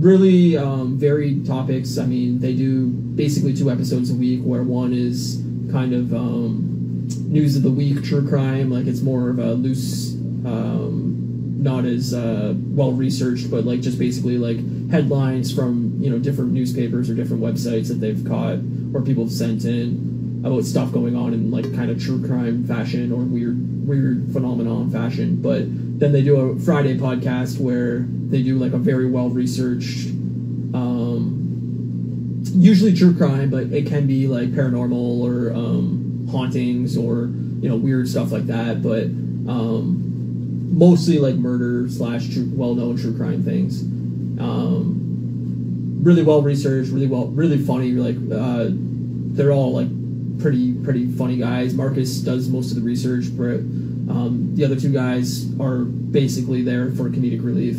really 0.00 0.56
um, 0.56 0.98
varied 0.98 1.46
topics. 1.46 1.98
I 1.98 2.06
mean, 2.06 2.40
they 2.40 2.54
do 2.54 2.88
basically 2.88 3.54
two 3.54 3.70
episodes 3.70 4.10
a 4.10 4.14
week, 4.14 4.42
where 4.42 4.62
one 4.62 4.92
is 4.92 5.42
kind 5.70 5.94
of 5.94 6.12
um, 6.12 7.08
news 7.28 7.56
of 7.56 7.62
the 7.62 7.70
week, 7.70 8.02
true 8.02 8.28
crime, 8.28 8.70
like 8.70 8.86
it's 8.86 9.00
more 9.00 9.30
of 9.30 9.38
a 9.38 9.52
loose 9.52 10.09
um, 10.46 11.56
not 11.62 11.84
as 11.84 12.14
uh, 12.14 12.54
well 12.56 12.92
researched, 12.92 13.50
but 13.50 13.64
like 13.64 13.80
just 13.80 13.98
basically 13.98 14.38
like 14.38 14.58
headlines 14.90 15.52
from 15.54 15.98
you 16.00 16.10
know 16.10 16.18
different 16.18 16.52
newspapers 16.52 17.10
or 17.10 17.14
different 17.14 17.42
websites 17.42 17.88
that 17.88 18.00
they've 18.00 18.24
caught 18.26 18.58
or 18.94 19.02
people 19.02 19.24
have 19.24 19.32
sent 19.32 19.64
in 19.64 20.42
about 20.44 20.64
stuff 20.64 20.90
going 20.90 21.14
on 21.14 21.34
in 21.34 21.50
like 21.50 21.64
kind 21.74 21.90
of 21.90 22.02
true 22.02 22.26
crime 22.26 22.64
fashion 22.64 23.12
or 23.12 23.18
weird 23.18 23.86
weird 23.86 24.32
phenomenon 24.32 24.90
fashion. 24.90 25.36
But 25.42 25.64
then 26.00 26.12
they 26.12 26.22
do 26.22 26.36
a 26.36 26.58
Friday 26.58 26.96
podcast 26.96 27.60
where 27.60 28.06
they 28.28 28.42
do 28.42 28.58
like 28.58 28.72
a 28.72 28.78
very 28.78 29.10
well 29.10 29.28
researched, 29.28 30.08
um, 30.72 32.42
usually 32.54 32.94
true 32.94 33.14
crime, 33.14 33.50
but 33.50 33.64
it 33.64 33.86
can 33.86 34.06
be 34.06 34.26
like 34.28 34.48
paranormal 34.52 35.20
or 35.20 35.52
um, 35.52 36.26
hauntings 36.30 36.96
or 36.96 37.26
you 37.60 37.68
know 37.68 37.76
weird 37.76 38.08
stuff 38.08 38.32
like 38.32 38.46
that. 38.46 38.82
But 38.82 39.04
Um, 39.50 39.99
mostly 40.70 41.18
like 41.18 41.34
murder 41.34 41.88
slash 41.90 42.32
true, 42.32 42.50
well-known 42.54 42.96
true 42.96 43.16
crime 43.16 43.42
things. 43.42 43.82
Um, 44.40 46.00
really 46.02 46.22
well 46.22 46.42
researched, 46.42 46.90
really 46.90 47.06
well, 47.06 47.26
really 47.26 47.58
funny. 47.58 47.92
Like 47.92 48.16
uh, 48.32 48.68
they're 48.70 49.52
all 49.52 49.72
like 49.72 49.88
pretty 50.40 50.72
pretty 50.72 51.10
funny 51.12 51.36
guys. 51.36 51.74
Marcus 51.74 52.20
does 52.20 52.48
most 52.48 52.70
of 52.70 52.76
the 52.76 52.82
research, 52.82 53.26
but 53.36 53.60
um, 54.10 54.52
the 54.54 54.64
other 54.64 54.76
two 54.76 54.92
guys 54.92 55.46
are 55.60 55.84
basically 55.84 56.62
there 56.62 56.90
for 56.92 57.10
comedic 57.10 57.44
relief 57.44 57.76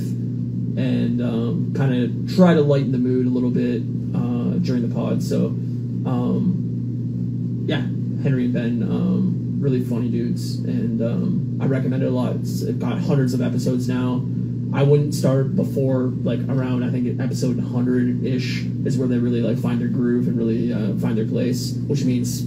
and 0.78 1.22
um, 1.22 1.74
kind 1.76 1.94
of 1.94 2.36
try 2.36 2.54
to 2.54 2.62
lighten 2.62 2.92
the 2.92 2.98
mood 2.98 3.26
a 3.26 3.30
little 3.30 3.50
bit 3.50 3.82
uh, 4.16 4.58
during 4.60 4.88
the 4.88 4.94
pod. 4.94 5.22
So, 5.22 5.48
um, 5.48 7.66
yeah, 7.68 7.82
Henry 8.24 8.46
and 8.46 8.54
Ben, 8.54 8.84
um, 8.84 9.41
really 9.62 9.84
funny 9.84 10.10
dudes, 10.10 10.60
and 10.60 11.02
um, 11.02 11.60
I 11.62 11.66
recommend 11.68 12.02
it 12.02 12.08
a 12.08 12.10
lot. 12.10 12.36
It's 12.36 12.64
it 12.64 12.80
got 12.80 12.98
hundreds 13.00 13.34
of 13.34 13.42
episodes 13.42 13.88
now. 13.88 14.26
I 14.74 14.84
wouldn't 14.84 15.14
start 15.14 15.56
before 15.56 16.14
like 16.24 16.40
around 16.48 16.84
I 16.84 16.90
think 16.90 17.20
episode 17.20 17.58
100 17.58 18.26
ish 18.26 18.64
is 18.86 18.98
where 18.98 19.08
they 19.08 19.18
really 19.18 19.42
like 19.42 19.60
find 19.60 19.80
their 19.80 19.90
groove 19.90 20.28
and 20.28 20.38
really 20.38 20.74
uh, 20.74 20.98
find 20.98 21.18
their 21.18 21.28
place, 21.28 21.74
which 21.88 22.04
means 22.04 22.42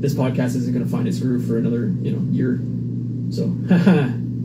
this 0.00 0.14
podcast 0.14 0.56
isn't 0.56 0.72
going 0.72 0.84
to 0.84 0.90
find 0.90 1.06
its 1.06 1.18
groove 1.18 1.46
for 1.46 1.58
another 1.58 1.88
you 2.02 2.12
know 2.12 2.32
year. 2.32 2.60
So 3.30 3.44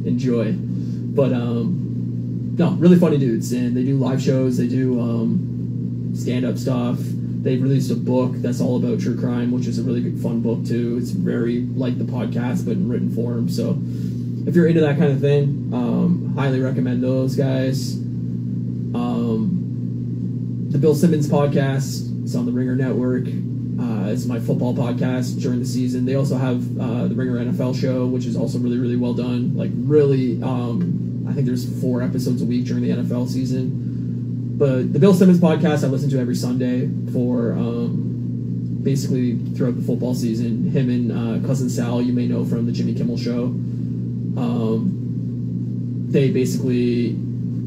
enjoy, 0.05 0.53
but 0.53 1.31
um, 1.31 2.55
no, 2.57 2.71
really 2.71 2.97
funny 2.97 3.17
dudes, 3.17 3.53
and 3.53 3.75
they 3.75 3.83
do 3.83 3.97
live 3.97 4.21
shows. 4.21 4.57
They 4.57 4.67
do 4.67 4.99
um, 4.99 6.11
stand 6.13 6.45
up 6.45 6.57
stuff. 6.57 6.97
They've 7.45 7.61
released 7.61 7.91
a 7.91 7.95
book 7.95 8.31
that's 8.37 8.59
all 8.59 8.77
about 8.77 8.99
true 8.99 9.15
crime, 9.15 9.51
which 9.51 9.67
is 9.67 9.77
a 9.77 9.83
really 9.83 10.01
good, 10.01 10.19
fun 10.19 10.41
book 10.41 10.65
too. 10.65 10.97
It's 10.99 11.11
very 11.11 11.61
like 11.61 11.99
the 11.99 12.03
podcast, 12.03 12.65
but 12.65 12.71
in 12.71 12.89
written 12.89 13.13
form. 13.13 13.49
So 13.49 13.77
if 14.47 14.55
you're 14.55 14.65
into 14.65 14.81
that 14.81 14.97
kind 14.97 15.11
of 15.11 15.21
thing, 15.21 15.69
um, 15.71 16.33
highly 16.35 16.59
recommend 16.59 17.03
those 17.03 17.35
guys. 17.35 17.97
Um, 18.95 20.69
the 20.71 20.79
Bill 20.79 20.95
Simmons 20.95 21.27
podcast 21.29 22.23
is 22.23 22.35
on 22.35 22.47
the 22.47 22.51
Ringer 22.51 22.75
Network. 22.75 23.27
Uh, 23.27 24.09
it's 24.09 24.25
my 24.25 24.39
football 24.39 24.73
podcast 24.73 25.39
during 25.39 25.59
the 25.59 25.67
season. 25.67 26.03
They 26.03 26.15
also 26.15 26.37
have 26.37 26.63
uh, 26.79 27.05
the 27.09 27.13
Ringer 27.13 27.45
NFL 27.45 27.79
show, 27.79 28.07
which 28.07 28.25
is 28.25 28.35
also 28.35 28.57
really, 28.57 28.79
really 28.79 28.95
well 28.95 29.13
done. 29.13 29.55
Like, 29.55 29.69
really, 29.75 30.41
um, 30.41 31.27
I 31.29 31.33
think 31.33 31.45
there's 31.45 31.79
four 31.79 32.01
episodes 32.01 32.41
a 32.41 32.45
week 32.45 32.65
during 32.65 32.81
the 32.81 32.89
NFL 32.89 33.29
season. 33.29 33.84
But 34.57 34.93
the 34.93 34.99
Bill 34.99 35.13
Simmons 35.13 35.39
podcast, 35.39 35.83
I 35.83 35.87
listen 35.87 36.09
to 36.11 36.19
every 36.19 36.35
Sunday 36.35 36.89
for 37.11 37.51
um, 37.51 38.79
basically 38.83 39.37
throughout 39.53 39.75
the 39.75 39.81
football 39.81 40.15
season. 40.15 40.71
Him 40.71 40.89
and 40.89 41.11
uh, 41.11 41.45
cousin 41.45 41.69
Sal, 41.69 42.01
you 42.01 42.13
may 42.13 42.25
know 42.25 42.45
from 42.45 42.65
the 42.65 42.71
Jimmy 42.71 42.93
Kimmel 42.93 43.17
show. 43.17 43.45
Um, 44.37 46.05
they 46.07 46.31
basically 46.31 47.17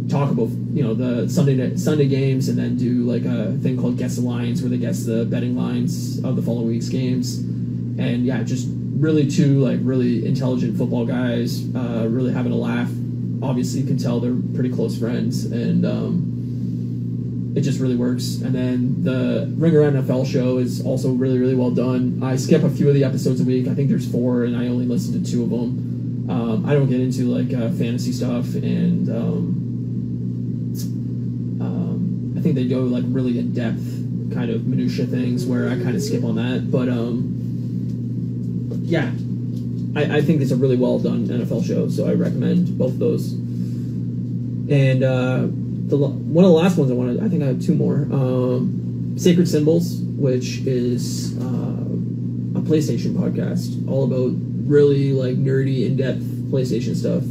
talk 0.08 0.30
about 0.30 0.48
you 0.72 0.82
know 0.82 0.94
the 0.94 1.28
Sunday 1.28 1.76
Sunday 1.76 2.08
games 2.08 2.48
and 2.48 2.58
then 2.58 2.78
do 2.78 3.04
like 3.04 3.26
a 3.26 3.52
thing 3.58 3.78
called 3.78 3.98
guess 3.98 4.16
the 4.16 4.22
lines 4.22 4.62
where 4.62 4.70
they 4.70 4.78
guess 4.78 5.04
the 5.04 5.26
betting 5.26 5.54
lines 5.54 6.24
of 6.24 6.36
the 6.36 6.42
following 6.42 6.68
week's 6.68 6.88
games 6.88 7.38
and 7.38 8.24
yeah 8.24 8.42
just 8.42 8.66
really 8.96 9.30
two 9.30 9.60
like 9.60 9.78
really 9.82 10.26
intelligent 10.26 10.78
football 10.78 11.04
guys 11.04 11.64
uh, 11.74 12.06
really 12.08 12.32
having 12.32 12.52
a 12.52 12.56
laugh 12.56 12.88
obviously 13.42 13.80
you 13.80 13.86
can 13.86 13.98
tell 13.98 14.18
they're 14.18 14.34
pretty 14.54 14.70
close 14.70 14.98
friends 14.98 15.44
and 15.44 15.84
um, 15.84 16.37
it 17.58 17.62
just 17.62 17.80
really 17.80 17.96
works. 17.96 18.36
And 18.36 18.54
then 18.54 19.02
the 19.02 19.52
ringer 19.56 19.80
nfl 19.90 20.24
show 20.24 20.58
is 20.58 20.80
also 20.84 21.12
really 21.12 21.38
really 21.38 21.56
well 21.56 21.72
done. 21.72 22.20
I 22.22 22.36
skip 22.36 22.62
a 22.62 22.70
few 22.70 22.88
of 22.88 22.94
the 22.94 23.02
episodes 23.04 23.40
a 23.40 23.44
week. 23.44 23.66
I 23.66 23.74
think 23.74 23.88
there's 23.88 24.10
four 24.10 24.44
and 24.44 24.56
i 24.56 24.68
only 24.68 24.86
listen 24.86 25.12
to 25.22 25.30
two 25.30 25.42
of 25.42 25.50
them. 25.50 26.30
Um, 26.30 26.66
i 26.66 26.74
don't 26.74 26.88
get 26.88 27.00
into 27.00 27.22
like 27.24 27.52
uh, 27.52 27.70
fantasy 27.70 28.12
stuff 28.12 28.54
and 28.54 29.08
um, 29.08 29.64
um, 31.60 32.34
I 32.36 32.40
think 32.40 32.54
they 32.54 32.68
go 32.68 32.82
like 32.82 33.04
really 33.08 33.38
in 33.38 33.52
depth 33.52 33.82
kind 34.32 34.50
of 34.50 34.66
minutia 34.66 35.06
things 35.06 35.44
where 35.46 35.68
I 35.68 35.74
kind 35.82 35.96
of 35.96 36.02
skip 36.02 36.22
on 36.22 36.36
that. 36.36 36.70
But 36.70 36.88
um, 36.88 37.34
yeah, 38.84 39.10
I, 39.96 40.18
I 40.18 40.20
think 40.22 40.42
it's 40.42 40.52
a 40.52 40.56
really 40.56 40.76
well 40.76 40.98
done 40.98 41.26
NFL 41.26 41.66
show, 41.66 41.88
so 41.88 42.06
I 42.06 42.14
recommend 42.14 42.78
both 42.78 42.98
those. 42.98 43.32
And 43.32 45.02
uh, 45.02 45.48
the 45.88 45.96
one 45.96 46.44
of 46.44 46.50
the 46.50 46.56
last 46.56 46.76
ones 46.76 46.90
I 46.90 46.94
wanted, 46.94 47.22
I 47.22 47.28
think 47.28 47.42
I 47.42 47.46
have 47.46 47.62
two 47.62 47.74
more. 47.74 48.06
Um, 48.12 49.14
Sacred 49.16 49.48
Symbols, 49.48 50.00
which 50.16 50.58
is 50.58 51.36
uh, 51.38 52.58
a 52.58 52.62
PlayStation 52.62 53.14
podcast, 53.14 53.88
all 53.88 54.04
about 54.04 54.32
really 54.68 55.12
like 55.12 55.36
nerdy, 55.36 55.86
in 55.86 55.96
depth 55.96 56.20
PlayStation 56.50 56.94
stuff. 56.94 57.22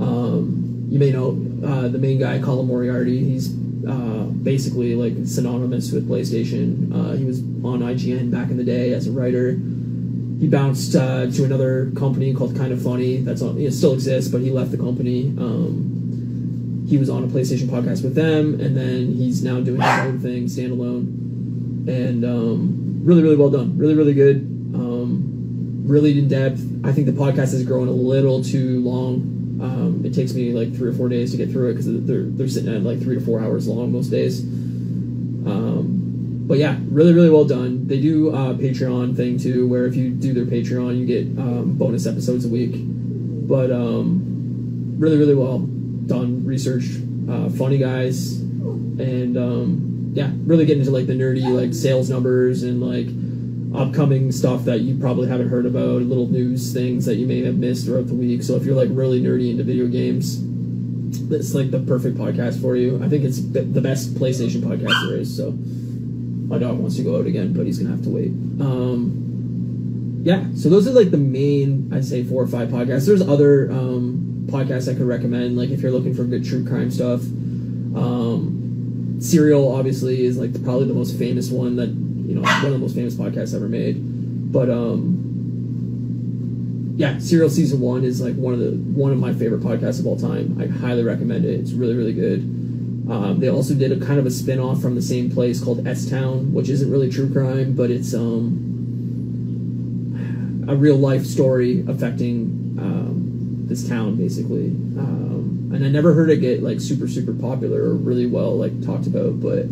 Um, 0.00 0.86
you 0.88 0.98
may 0.98 1.10
know 1.10 1.30
uh, 1.64 1.88
the 1.88 1.98
main 1.98 2.18
guy, 2.18 2.38
Colin 2.40 2.66
Moriarty. 2.66 3.22
He's 3.22 3.54
uh, 3.86 4.30
basically 4.42 4.94
like 4.94 5.14
synonymous 5.26 5.92
with 5.92 6.08
PlayStation. 6.08 6.92
Uh, 6.94 7.16
he 7.16 7.24
was 7.24 7.40
on 7.40 7.80
IGN 7.80 8.30
back 8.30 8.50
in 8.50 8.56
the 8.56 8.64
day 8.64 8.92
as 8.92 9.06
a 9.06 9.12
writer. 9.12 9.52
He 10.40 10.48
bounced 10.48 10.96
uh, 10.96 11.26
to 11.30 11.44
another 11.44 11.90
company 11.96 12.32
called 12.32 12.56
Kind 12.56 12.72
of 12.72 12.82
Funny. 12.82 13.18
That's 13.18 13.42
on, 13.42 13.58
it 13.58 13.72
still 13.72 13.92
exists, 13.92 14.30
but 14.30 14.40
he 14.40 14.50
left 14.50 14.70
the 14.70 14.78
company. 14.78 15.34
Um, 15.36 15.99
he 16.90 16.98
was 16.98 17.08
on 17.08 17.22
a 17.22 17.28
PlayStation 17.28 17.68
podcast 17.68 18.02
with 18.02 18.14
them, 18.14 18.60
and 18.60 18.76
then 18.76 19.14
he's 19.14 19.44
now 19.44 19.60
doing 19.60 19.80
his 19.80 20.00
own 20.00 20.18
thing, 20.18 20.44
standalone, 20.46 21.88
and 21.88 22.24
um, 22.24 23.00
really, 23.04 23.22
really 23.22 23.36
well 23.36 23.50
done. 23.50 23.78
Really, 23.78 23.94
really 23.94 24.14
good. 24.14 24.38
Um, 24.74 25.84
really 25.86 26.18
in 26.18 26.28
depth. 26.28 26.60
I 26.84 26.92
think 26.92 27.06
the 27.06 27.12
podcast 27.12 27.54
is 27.54 27.64
growing 27.64 27.88
a 27.88 27.92
little 27.92 28.42
too 28.42 28.80
long 28.80 29.38
um, 29.60 30.02
it 30.04 30.14
takes 30.14 30.32
me 30.32 30.52
like 30.52 30.74
three 30.74 30.88
or 30.88 30.92
four 30.92 31.08
days 31.08 31.32
to 31.32 31.36
get 31.36 31.50
through 31.50 31.70
it 31.70 31.74
because 31.74 32.06
they're 32.06 32.22
they're 32.22 32.48
sitting 32.48 32.74
at 32.74 32.82
like 32.82 33.00
three 33.00 33.16
to 33.16 33.20
four 33.20 33.40
hours 33.40 33.68
long 33.68 33.92
most 33.92 34.08
days. 34.08 34.42
Um, 34.42 36.44
but 36.46 36.58
yeah, 36.58 36.78
really 36.88 37.12
really 37.12 37.28
well 37.28 37.44
done. 37.44 37.86
They 37.86 38.00
do 38.00 38.30
a 38.30 38.54
Patreon 38.54 39.16
thing 39.16 39.38
too, 39.38 39.68
where 39.68 39.86
if 39.86 39.96
you 39.96 40.10
do 40.10 40.32
their 40.32 40.46
Patreon, 40.46 40.98
you 40.98 41.04
get 41.04 41.26
um, 41.38 41.76
bonus 41.76 42.06
episodes 42.06 42.46
a 42.46 42.48
week. 42.48 42.72
But 42.74 43.70
um, 43.70 44.96
really 44.98 45.18
really 45.18 45.34
well 45.34 45.68
done, 46.06 46.44
research, 46.44 46.84
uh, 47.28 47.48
funny 47.50 47.78
guys, 47.78 48.40
and 48.40 49.36
um, 49.36 50.12
yeah, 50.14 50.30
really 50.44 50.66
get 50.66 50.78
into 50.78 50.90
like 50.90 51.06
the 51.06 51.12
nerdy 51.14 51.42
like 51.42 51.74
sales 51.74 52.10
numbers 52.10 52.62
and 52.62 52.80
like 52.80 53.06
upcoming 53.72 54.32
stuff 54.32 54.64
that 54.64 54.80
you 54.80 54.96
probably 54.98 55.28
haven't 55.28 55.48
heard 55.48 55.66
about, 55.66 56.02
little 56.02 56.26
news 56.26 56.72
things 56.72 57.06
that 57.06 57.16
you 57.16 57.26
may 57.26 57.44
have 57.44 57.56
missed 57.56 57.86
throughout 57.86 58.08
the 58.08 58.14
week. 58.14 58.42
So 58.42 58.56
if 58.56 58.64
you're 58.64 58.74
like 58.74 58.88
really 58.90 59.20
nerdy 59.20 59.50
into 59.50 59.62
video 59.62 59.86
games, 59.86 60.42
it's 61.32 61.54
like 61.54 61.70
the 61.70 61.80
perfect 61.80 62.16
podcast 62.16 62.60
for 62.60 62.76
you. 62.76 63.02
I 63.02 63.08
think 63.08 63.24
it's 63.24 63.40
the 63.40 63.80
best 63.80 64.14
PlayStation 64.14 64.62
podcast 64.62 65.08
there 65.08 65.18
is. 65.18 65.34
So 65.34 65.52
my 65.52 66.58
dog 66.58 66.78
wants 66.78 66.96
to 66.96 67.02
go 67.02 67.18
out 67.18 67.26
again, 67.26 67.52
but 67.52 67.66
he's 67.66 67.78
gonna 67.78 67.90
have 67.90 68.02
to 68.02 68.10
wait. 68.10 68.32
Um, 68.60 70.20
yeah, 70.22 70.44
so 70.54 70.68
those 70.68 70.86
are 70.86 70.92
like 70.92 71.10
the 71.12 71.16
main, 71.16 71.92
I'd 71.94 72.04
say 72.04 72.24
four 72.24 72.42
or 72.42 72.48
five 72.48 72.68
podcasts. 72.68 73.06
There's 73.06 73.22
other 73.22 73.70
um, 73.70 74.29
podcasts 74.50 74.90
I 74.90 74.94
could 74.94 75.06
recommend, 75.06 75.56
like 75.56 75.70
if 75.70 75.80
you're 75.80 75.92
looking 75.92 76.14
for 76.14 76.24
good 76.24 76.44
true 76.44 76.66
crime 76.66 76.90
stuff. 76.90 77.20
Um, 77.22 79.16
Serial 79.20 79.74
obviously 79.74 80.24
is 80.24 80.38
like 80.38 80.52
probably 80.64 80.86
the 80.86 80.94
most 80.94 81.18
famous 81.18 81.50
one 81.50 81.76
that 81.76 81.88
you 81.88 82.34
know 82.34 82.42
one 82.42 82.66
of 82.66 82.72
the 82.72 82.78
most 82.78 82.94
famous 82.94 83.14
podcasts 83.14 83.54
ever 83.54 83.68
made. 83.68 84.52
But 84.52 84.70
um, 84.70 85.20
yeah, 86.96 87.18
Serial 87.18 87.50
season 87.50 87.80
one 87.80 88.04
is 88.04 88.20
like 88.20 88.34
one 88.36 88.54
of 88.54 88.60
the 88.60 88.70
one 88.70 89.12
of 89.12 89.18
my 89.18 89.32
favorite 89.32 89.60
podcasts 89.62 90.00
of 90.00 90.06
all 90.06 90.18
time. 90.18 90.58
I 90.60 90.66
highly 90.66 91.02
recommend 91.02 91.44
it. 91.44 91.60
It's 91.60 91.72
really 91.72 91.94
really 91.94 92.14
good. 92.14 92.40
Um, 93.10 93.40
they 93.40 93.50
also 93.50 93.74
did 93.74 93.90
a 93.90 93.98
kind 94.04 94.20
of 94.20 94.26
a 94.26 94.30
spin 94.30 94.60
off 94.60 94.80
from 94.80 94.94
the 94.94 95.02
same 95.02 95.30
place 95.30 95.62
called 95.62 95.86
S 95.86 96.08
Town, 96.08 96.52
which 96.52 96.68
isn't 96.68 96.90
really 96.90 97.10
true 97.10 97.30
crime, 97.32 97.74
but 97.74 97.90
it's 97.90 98.14
um, 98.14 98.68
a 100.68 100.76
real 100.76 100.96
life 100.96 101.26
story 101.26 101.84
affecting 101.88 102.59
this 103.70 103.88
town, 103.88 104.16
basically. 104.16 104.66
Um, 104.66 105.70
and 105.72 105.84
I 105.84 105.88
never 105.88 106.12
heard 106.12 106.28
it 106.28 106.38
get 106.38 106.62
like 106.62 106.80
super 106.80 107.08
super 107.08 107.32
popular 107.32 107.80
or 107.82 107.94
really 107.94 108.26
well 108.26 108.58
like 108.58 108.84
talked 108.84 109.06
about, 109.06 109.40
but 109.40 109.62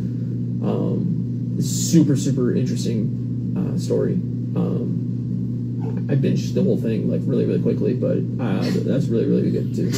um, 0.65 1.57
super 1.61 2.17
super 2.17 2.55
interesting 2.55 3.55
uh, 3.59 3.79
story. 3.79 4.15
Um, 4.15 6.07
I 6.09 6.15
binged 6.15 6.55
the 6.55 6.63
whole 6.63 6.79
thing 6.79 7.11
like 7.11 7.21
really 7.25 7.45
really 7.45 7.61
quickly, 7.61 7.95
but 7.95 8.19
uh, 8.43 8.63
that's 8.87 9.07
really 9.09 9.27
really 9.27 9.51
good 9.51 9.75
too. 9.75 9.89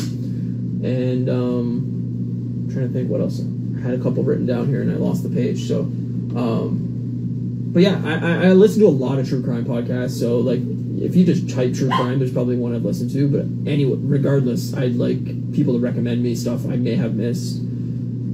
And 0.83 1.29
um, 1.29 2.67
I'm 2.67 2.73
trying 2.73 2.89
to 2.89 2.93
think 2.93 3.11
what 3.11 3.21
else. 3.21 3.41
I 3.77 3.83
had 3.83 3.95
a 3.95 4.03
couple 4.03 4.23
written 4.23 4.47
down 4.47 4.69
here 4.69 4.83
and 4.83 4.91
I 4.91 4.97
lost 4.97 5.23
the 5.23 5.29
page. 5.29 5.69
So, 5.69 5.81
um, 5.81 7.71
but 7.73 7.83
yeah, 7.83 8.01
I, 8.05 8.49
I 8.49 8.53
listen 8.53 8.81
to 8.81 8.87
a 8.87 8.89
lot 8.89 9.19
of 9.19 9.29
true 9.29 9.43
crime 9.43 9.65
podcasts. 9.65 10.19
So 10.19 10.39
like, 10.39 10.61
if 11.01 11.17
you 11.17 11.25
just 11.25 11.49
type 11.49 11.75
true 11.75 11.89
crime, 11.89 12.19
there's 12.19 12.33
probably 12.33 12.57
one 12.57 12.75
I've 12.75 12.85
listened 12.85 13.11
to. 13.13 13.29
But 13.29 13.71
anyway, 13.71 13.97
regardless, 14.01 14.75
I'd 14.75 14.97
like 14.97 15.53
people 15.53 15.75
to 15.75 15.81
recommend 15.81 16.23
me 16.23 16.35
stuff 16.35 16.67
I 16.67 16.77
may 16.77 16.95
have 16.95 17.15
missed. 17.15 17.59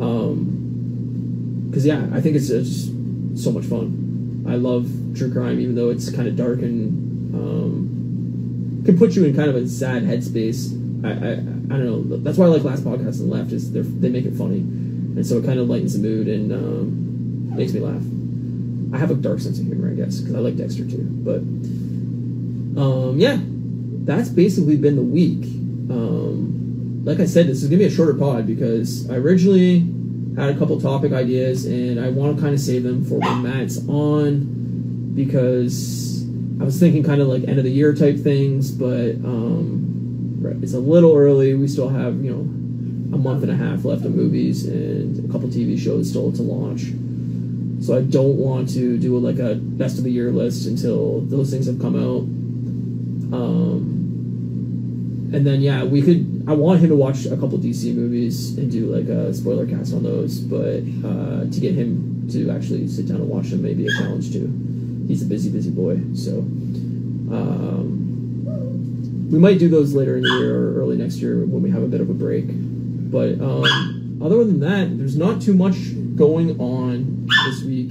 Um, 0.01 0.57
because 1.71 1.87
yeah, 1.87 2.07
I 2.13 2.21
think 2.21 2.37
it's 2.37 2.49
just 2.49 2.91
so 3.43 3.53
much 3.53 3.65
fun. 3.67 4.45
I 4.49 4.57
love 4.57 4.89
true 5.15 5.33
crime, 5.33 5.61
even 5.61 5.75
though 5.75 5.91
it's 5.91 6.11
kind 6.11 6.27
of 6.27 6.37
dark 6.37 6.61
and 6.61 7.35
um, 7.35 8.83
can 8.85 8.99
put 8.99 9.15
you 9.15 9.25
in 9.25 9.37
kind 9.37 9.51
of 9.51 9.57
a 9.57 9.69
sad 9.69 10.05
headspace. 10.05 10.73
I, 11.05 11.11
I, 11.11 11.33
I 11.75 11.79
don't 11.79 12.09
know. 12.09 12.17
That's 12.19 12.39
why 12.39 12.47
I 12.47 12.49
like 12.49 12.65
last 12.65 12.85
podcast 12.85 13.21
and 13.21 13.31
left 13.31 13.53
is 13.53 13.73
they 13.73 13.81
they 13.83 14.09
make 14.09 14.25
it 14.25 14.35
funny, 14.35 14.59
and 14.59 15.27
so 15.27 15.39
it 15.39 15.45
kind 15.45 15.59
of 15.59 15.69
lightens 15.69 15.93
the 15.93 16.01
mood 16.01 16.29
and 16.29 16.53
um, 16.53 17.57
makes 17.57 17.73
me 17.73 17.81
laugh. 17.81 18.03
I 18.95 18.99
have 18.99 19.11
a 19.11 19.15
dark 19.15 19.41
sense 19.41 19.59
of 19.59 19.67
humor, 19.67 19.91
I 19.91 19.95
guess, 19.95 20.21
because 20.21 20.35
I 20.35 20.39
like 20.39 20.57
Dexter 20.57 20.89
too. 20.89 21.03
But 21.03 21.43
um, 22.77 23.19
yeah, 23.19 23.39
that's 23.41 24.29
basically 24.29 24.77
been 24.77 24.97
the 24.97 25.03
week. 25.03 25.45
Um, 25.91 27.03
like 27.05 27.21
I 27.21 27.27
said, 27.27 27.47
this 27.47 27.63
is 27.63 27.69
gonna 27.69 27.79
be 27.79 27.85
a 27.85 27.91
shorter 27.91 28.15
pod 28.15 28.47
because 28.47 29.09
I 29.11 29.17
originally 29.17 29.81
had 30.37 30.55
a 30.55 30.59
couple 30.59 30.79
topic 30.81 31.13
ideas 31.13 31.65
and 31.65 31.99
I 31.99 32.11
want 32.11 32.37
to 32.37 32.43
kind 32.43 32.55
of 32.55 32.61
save 32.61 32.83
them 32.83 33.05
for 33.05 33.19
when 33.19 33.43
Matt's 33.43 33.79
on 33.89 35.15
because 35.15 36.25
I 36.61 36.65
was 36.65 36.79
thinking 36.79 37.03
kind 37.03 37.21
of 37.21 37.29
like 37.29 37.45
end 37.45 37.59
of 37.59 37.65
the 37.65 37.71
year 37.71 37.95
type 37.95 38.19
things, 38.19 38.71
but 38.71 39.15
um, 39.25 40.39
right, 40.41 40.57
it's 40.63 40.75
a 40.75 40.79
little 40.79 41.17
early. 41.17 41.55
We 41.55 41.69
still 41.69 41.89
have 41.89 42.23
you 42.23 42.31
know 42.31 42.41
a 43.17 43.19
month 43.19 43.43
and 43.43 43.53
a 43.53 43.57
half 43.57 43.85
left 43.85 44.05
of 44.05 44.15
movies 44.15 44.67
and 44.67 45.29
a 45.29 45.33
couple 45.33 45.49
TV 45.49 45.79
shows 45.79 46.11
still 46.11 46.33
to 46.33 46.43
launch. 46.43 46.83
So 47.85 47.97
I 47.97 48.03
don't 48.03 48.37
want 48.37 48.71
to 48.71 48.99
do 48.99 49.19
like 49.19 49.39
a 49.39 49.55
best 49.55 49.99
of 49.99 50.05
the 50.05 50.11
year 50.11 50.31
list 50.31 50.67
until 50.67 51.21
those 51.23 51.51
things 51.51 51.67
have 51.67 51.81
come 51.81 51.95
out. 51.95 52.27
Um, 53.33 54.07
and 55.33 55.47
then 55.47 55.61
yeah, 55.61 55.85
we 55.85 56.03
could. 56.03 56.45
I 56.49 56.53
want 56.53 56.81
him 56.81 56.91
to 56.91 56.97
watch 56.97 57.27
a 57.27 57.37
couple 57.37 57.59
DC 57.59 57.95
movies 57.95 58.57
and 58.57 58.71
do 58.71 58.87
like 58.87 59.09
a 59.09 59.35
spoiler 59.35 59.67
cast 59.67 59.93
on 59.93 60.03
those, 60.03 60.39
but 60.39 60.83
uh, 61.05 61.51
to 61.51 61.61
get 61.61 61.75
him 61.75 62.29
to 62.33 62.51
actually 62.51 62.87
sit 62.89 63.09
down 63.09 63.17
and 63.17 63.29
watch 63.29 63.51
them 63.51 63.63
may 63.63 63.75
be 63.75 63.87
a 63.87 63.91
challenge 63.91 64.33
too. 64.33 64.47
He's 65.09 65.23
a 65.23 65.27
busy, 65.27 65.51
busy 65.51 65.71
boy, 65.71 66.01
so 66.15 66.39
um, 67.33 67.97
we 69.31 69.39
might 69.39 69.59
do 69.59 69.69
those 69.69 69.95
later 69.95 70.17
in 70.17 70.23
the 70.23 70.29
year 70.29 70.55
or 70.57 70.81
early 70.81 70.97
next 70.97 71.17
year 71.17 71.45
when 71.45 71.63
we 71.63 71.71
have 71.71 71.83
a 71.83 71.89
bit 71.89 72.01
of 72.01 72.09
a 72.09 72.15
break. 72.15 72.47
But 72.49 73.41
um, 73.41 74.21
other 74.23 74.45
than 74.45 74.61
that, 74.61 74.97
there's 74.97 75.17
not 75.17 75.43
too 75.43 75.55
much 75.55 75.77
going 76.17 76.59
on 76.61 77.29
this 77.47 77.63
week. 77.63 77.91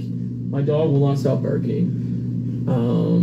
My 0.50 0.62
dog 0.62 0.90
will 0.90 1.06
not 1.06 1.18
stop 1.18 1.42
barking. 1.42 2.64
Um, 2.68 3.22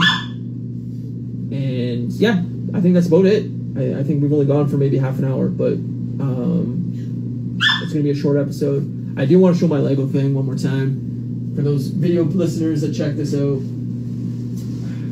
and 1.94 2.12
yeah, 2.14 2.44
I 2.74 2.82
think 2.82 2.94
that's 2.94 3.08
about 3.08 3.26
it. 3.26 3.50
I, 3.78 4.00
I, 4.00 4.04
think 4.04 4.22
we've 4.22 4.34
only 4.34 4.46
gone 4.46 4.68
for 4.68 4.78
maybe 4.78 4.98
half 4.98 5.18
an 5.20 5.26
hour, 5.26 5.48
but 5.48 5.74
um, 5.74 7.58
it's 7.82 7.94
going 7.94 8.04
to 8.04 8.04
be 8.04 8.12
a 8.12 8.16
short 8.16 8.38
episode. 8.38 9.18
I 9.18 9.26
do 9.26 9.40
want 9.40 9.56
to 9.56 9.60
show 9.60 9.68
my 9.68 9.78
Lego 9.78 10.08
thing 10.08 10.34
one 10.34 10.46
more 10.46 10.58
time. 10.58 11.54
For 11.56 11.62
those 11.62 11.88
video 11.88 12.24
listeners 12.24 12.82
that 12.82 12.94
check 12.94 13.16
this 13.16 13.34
out, 13.34 13.62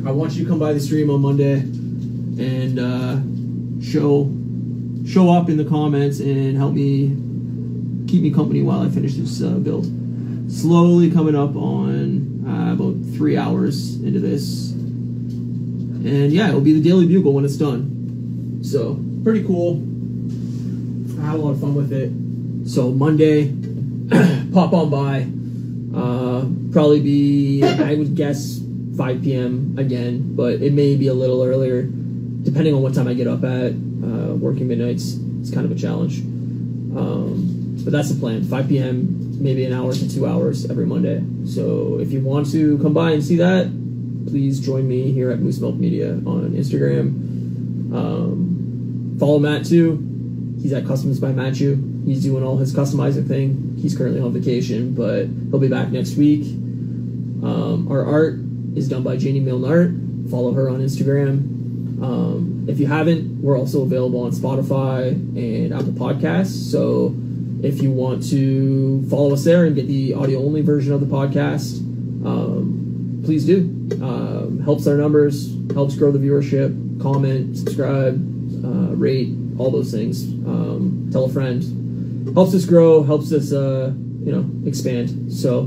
I 0.06 0.10
want 0.10 0.32
you 0.34 0.44
to 0.44 0.50
come 0.50 0.58
by 0.58 0.72
the 0.72 0.80
stream 0.80 1.08
on 1.10 1.20
Monday 1.22 1.60
and 2.38 2.78
uh, 2.78 3.20
show 3.82 4.32
show 5.06 5.30
up 5.30 5.48
in 5.48 5.56
the 5.56 5.64
comments 5.64 6.20
and 6.20 6.56
help 6.56 6.72
me 6.72 7.08
keep 8.08 8.22
me 8.22 8.30
company 8.30 8.62
while 8.62 8.82
I 8.82 8.88
finish 8.88 9.14
this 9.14 9.42
uh, 9.42 9.50
build. 9.50 9.86
Slowly 10.50 11.10
coming 11.10 11.34
up 11.34 11.54
on 11.56 12.44
uh, 12.46 12.74
about 12.74 12.94
three 13.14 13.36
hours 13.36 14.02
into 14.02 14.18
this, 14.20 14.71
and 16.06 16.32
yeah, 16.32 16.48
it'll 16.48 16.60
be 16.60 16.72
the 16.72 16.82
Daily 16.82 17.06
Bugle 17.06 17.32
when 17.32 17.44
it's 17.44 17.56
done. 17.56 18.60
So 18.62 18.98
pretty 19.22 19.44
cool. 19.44 19.76
I 21.20 21.26
had 21.26 21.34
a 21.36 21.38
lot 21.38 21.50
of 21.50 21.60
fun 21.60 21.74
with 21.74 21.92
it. 21.92 22.10
So 22.68 22.90
Monday, 22.90 23.52
pop 24.52 24.72
on 24.72 24.90
by. 24.90 25.26
Uh, 25.96 26.46
probably 26.72 27.00
be 27.00 27.62
I 27.62 27.94
would 27.94 28.16
guess 28.16 28.60
5 28.96 29.22
p.m. 29.22 29.76
again, 29.78 30.34
but 30.34 30.62
it 30.62 30.72
may 30.72 30.96
be 30.96 31.08
a 31.08 31.14
little 31.14 31.42
earlier, 31.42 31.82
depending 31.82 32.74
on 32.74 32.82
what 32.82 32.94
time 32.94 33.08
I 33.08 33.14
get 33.14 33.26
up 33.26 33.44
at. 33.44 33.72
Uh, 33.72 34.34
working 34.34 34.68
midnights, 34.68 35.16
it's 35.40 35.50
kind 35.50 35.64
of 35.64 35.72
a 35.72 35.74
challenge. 35.74 36.20
Um, 36.20 37.76
but 37.84 37.92
that's 37.92 38.10
the 38.10 38.18
plan. 38.18 38.44
5 38.44 38.68
p.m., 38.68 39.42
maybe 39.42 39.64
an 39.64 39.72
hour 39.72 39.92
to 39.92 40.14
two 40.14 40.26
hours 40.26 40.70
every 40.70 40.86
Monday. 40.86 41.22
So 41.46 41.98
if 42.00 42.12
you 42.12 42.20
want 42.20 42.50
to 42.52 42.78
come 42.78 42.94
by 42.94 43.12
and 43.12 43.24
see 43.24 43.36
that, 43.36 43.66
please 44.32 44.60
join 44.60 44.88
me 44.88 45.12
here 45.12 45.30
at 45.30 45.40
Moose 45.40 45.60
Milk 45.60 45.74
Media 45.74 46.12
on 46.12 46.54
Instagram. 46.56 47.04
Um, 47.94 49.16
follow 49.20 49.38
Matt 49.38 49.66
too. 49.66 49.98
He's 50.58 50.72
at 50.72 50.86
Customs 50.86 51.20
by 51.20 51.32
Matthew. 51.32 51.76
He's 52.06 52.22
doing 52.22 52.42
all 52.42 52.56
his 52.56 52.74
customizing 52.74 53.28
thing. 53.28 53.76
He's 53.78 53.94
currently 53.94 54.22
on 54.22 54.32
vacation, 54.32 54.94
but 54.94 55.26
he'll 55.26 55.58
be 55.58 55.68
back 55.68 55.90
next 55.90 56.16
week. 56.16 56.44
Um, 57.44 57.88
our 57.90 58.06
art 58.06 58.36
is 58.74 58.88
done 58.88 59.02
by 59.02 59.18
Janie 59.18 59.40
Milner. 59.40 59.94
Follow 60.30 60.54
her 60.54 60.70
on 60.70 60.80
Instagram. 60.80 62.00
Um, 62.02 62.64
if 62.70 62.80
you 62.80 62.86
haven't, 62.86 63.42
we're 63.42 63.58
also 63.58 63.82
available 63.82 64.22
on 64.22 64.30
Spotify 64.30 65.10
and 65.10 65.74
Apple 65.74 65.92
Podcasts. 65.92 66.70
So 66.72 67.14
if 67.62 67.82
you 67.82 67.90
want 67.90 68.26
to 68.30 69.06
follow 69.10 69.34
us 69.34 69.44
there 69.44 69.66
and 69.66 69.76
get 69.76 69.88
the 69.88 70.14
audio 70.14 70.38
only 70.38 70.62
version 70.62 70.94
of 70.94 71.00
the 71.00 71.06
podcast, 71.06 71.80
um, 72.24 72.81
please 73.24 73.46
do. 73.46 73.60
Um, 74.02 74.60
helps 74.64 74.86
our 74.86 74.96
numbers, 74.96 75.54
helps 75.72 75.96
grow 75.96 76.10
the 76.10 76.18
viewership. 76.18 77.00
Comment, 77.00 77.56
subscribe, 77.56 78.14
uh, 78.64 78.94
rate, 78.94 79.34
all 79.58 79.70
those 79.70 79.90
things. 79.90 80.22
Um, 80.24 81.08
tell 81.12 81.24
a 81.24 81.28
friend. 81.28 82.34
Helps 82.34 82.54
us 82.54 82.64
grow, 82.64 83.02
helps 83.02 83.32
us, 83.32 83.52
uh, 83.52 83.92
you 84.24 84.32
know, 84.32 84.48
expand. 84.66 85.32
So, 85.32 85.60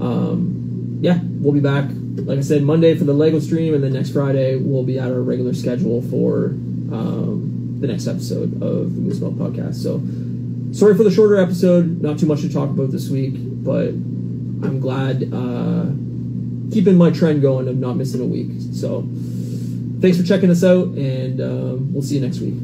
um, 0.00 0.98
yeah, 1.00 1.20
we'll 1.22 1.52
be 1.52 1.60
back 1.60 1.86
like 2.16 2.38
I 2.38 2.42
said, 2.42 2.62
Monday 2.62 2.96
for 2.96 3.04
the 3.04 3.12
Lego 3.12 3.40
stream, 3.40 3.74
and 3.74 3.82
then 3.82 3.92
next 3.92 4.10
Friday 4.10 4.56
we'll 4.56 4.84
be 4.84 4.98
at 4.98 5.10
our 5.10 5.20
regular 5.20 5.52
schedule 5.52 6.02
for 6.02 6.46
um, 6.92 7.76
the 7.80 7.86
next 7.86 8.06
episode 8.06 8.62
of 8.62 8.94
the 8.94 9.00
Moose 9.00 9.18
podcast. 9.18 9.74
So, 9.74 10.00
sorry 10.72 10.96
for 10.96 11.02
the 11.02 11.10
shorter 11.10 11.36
episode. 11.36 12.00
Not 12.02 12.18
too 12.18 12.26
much 12.26 12.42
to 12.42 12.52
talk 12.52 12.70
about 12.70 12.90
this 12.90 13.08
week, 13.08 13.34
but 13.36 13.88
I'm 13.88 14.78
glad 14.80 15.24
uh, 15.32 15.86
keeping 16.72 16.96
my 16.96 17.10
trend 17.10 17.42
going 17.42 17.68
of 17.68 17.76
not 17.76 17.96
missing 17.96 18.20
a 18.20 18.24
week. 18.24 18.50
So, 18.72 19.06
thanks 20.00 20.18
for 20.18 20.24
checking 20.24 20.50
us 20.50 20.64
out, 20.64 20.88
and 20.88 21.40
um, 21.40 21.92
we'll 21.92 22.02
see 22.02 22.16
you 22.16 22.20
next 22.20 22.40
week. 22.40 22.54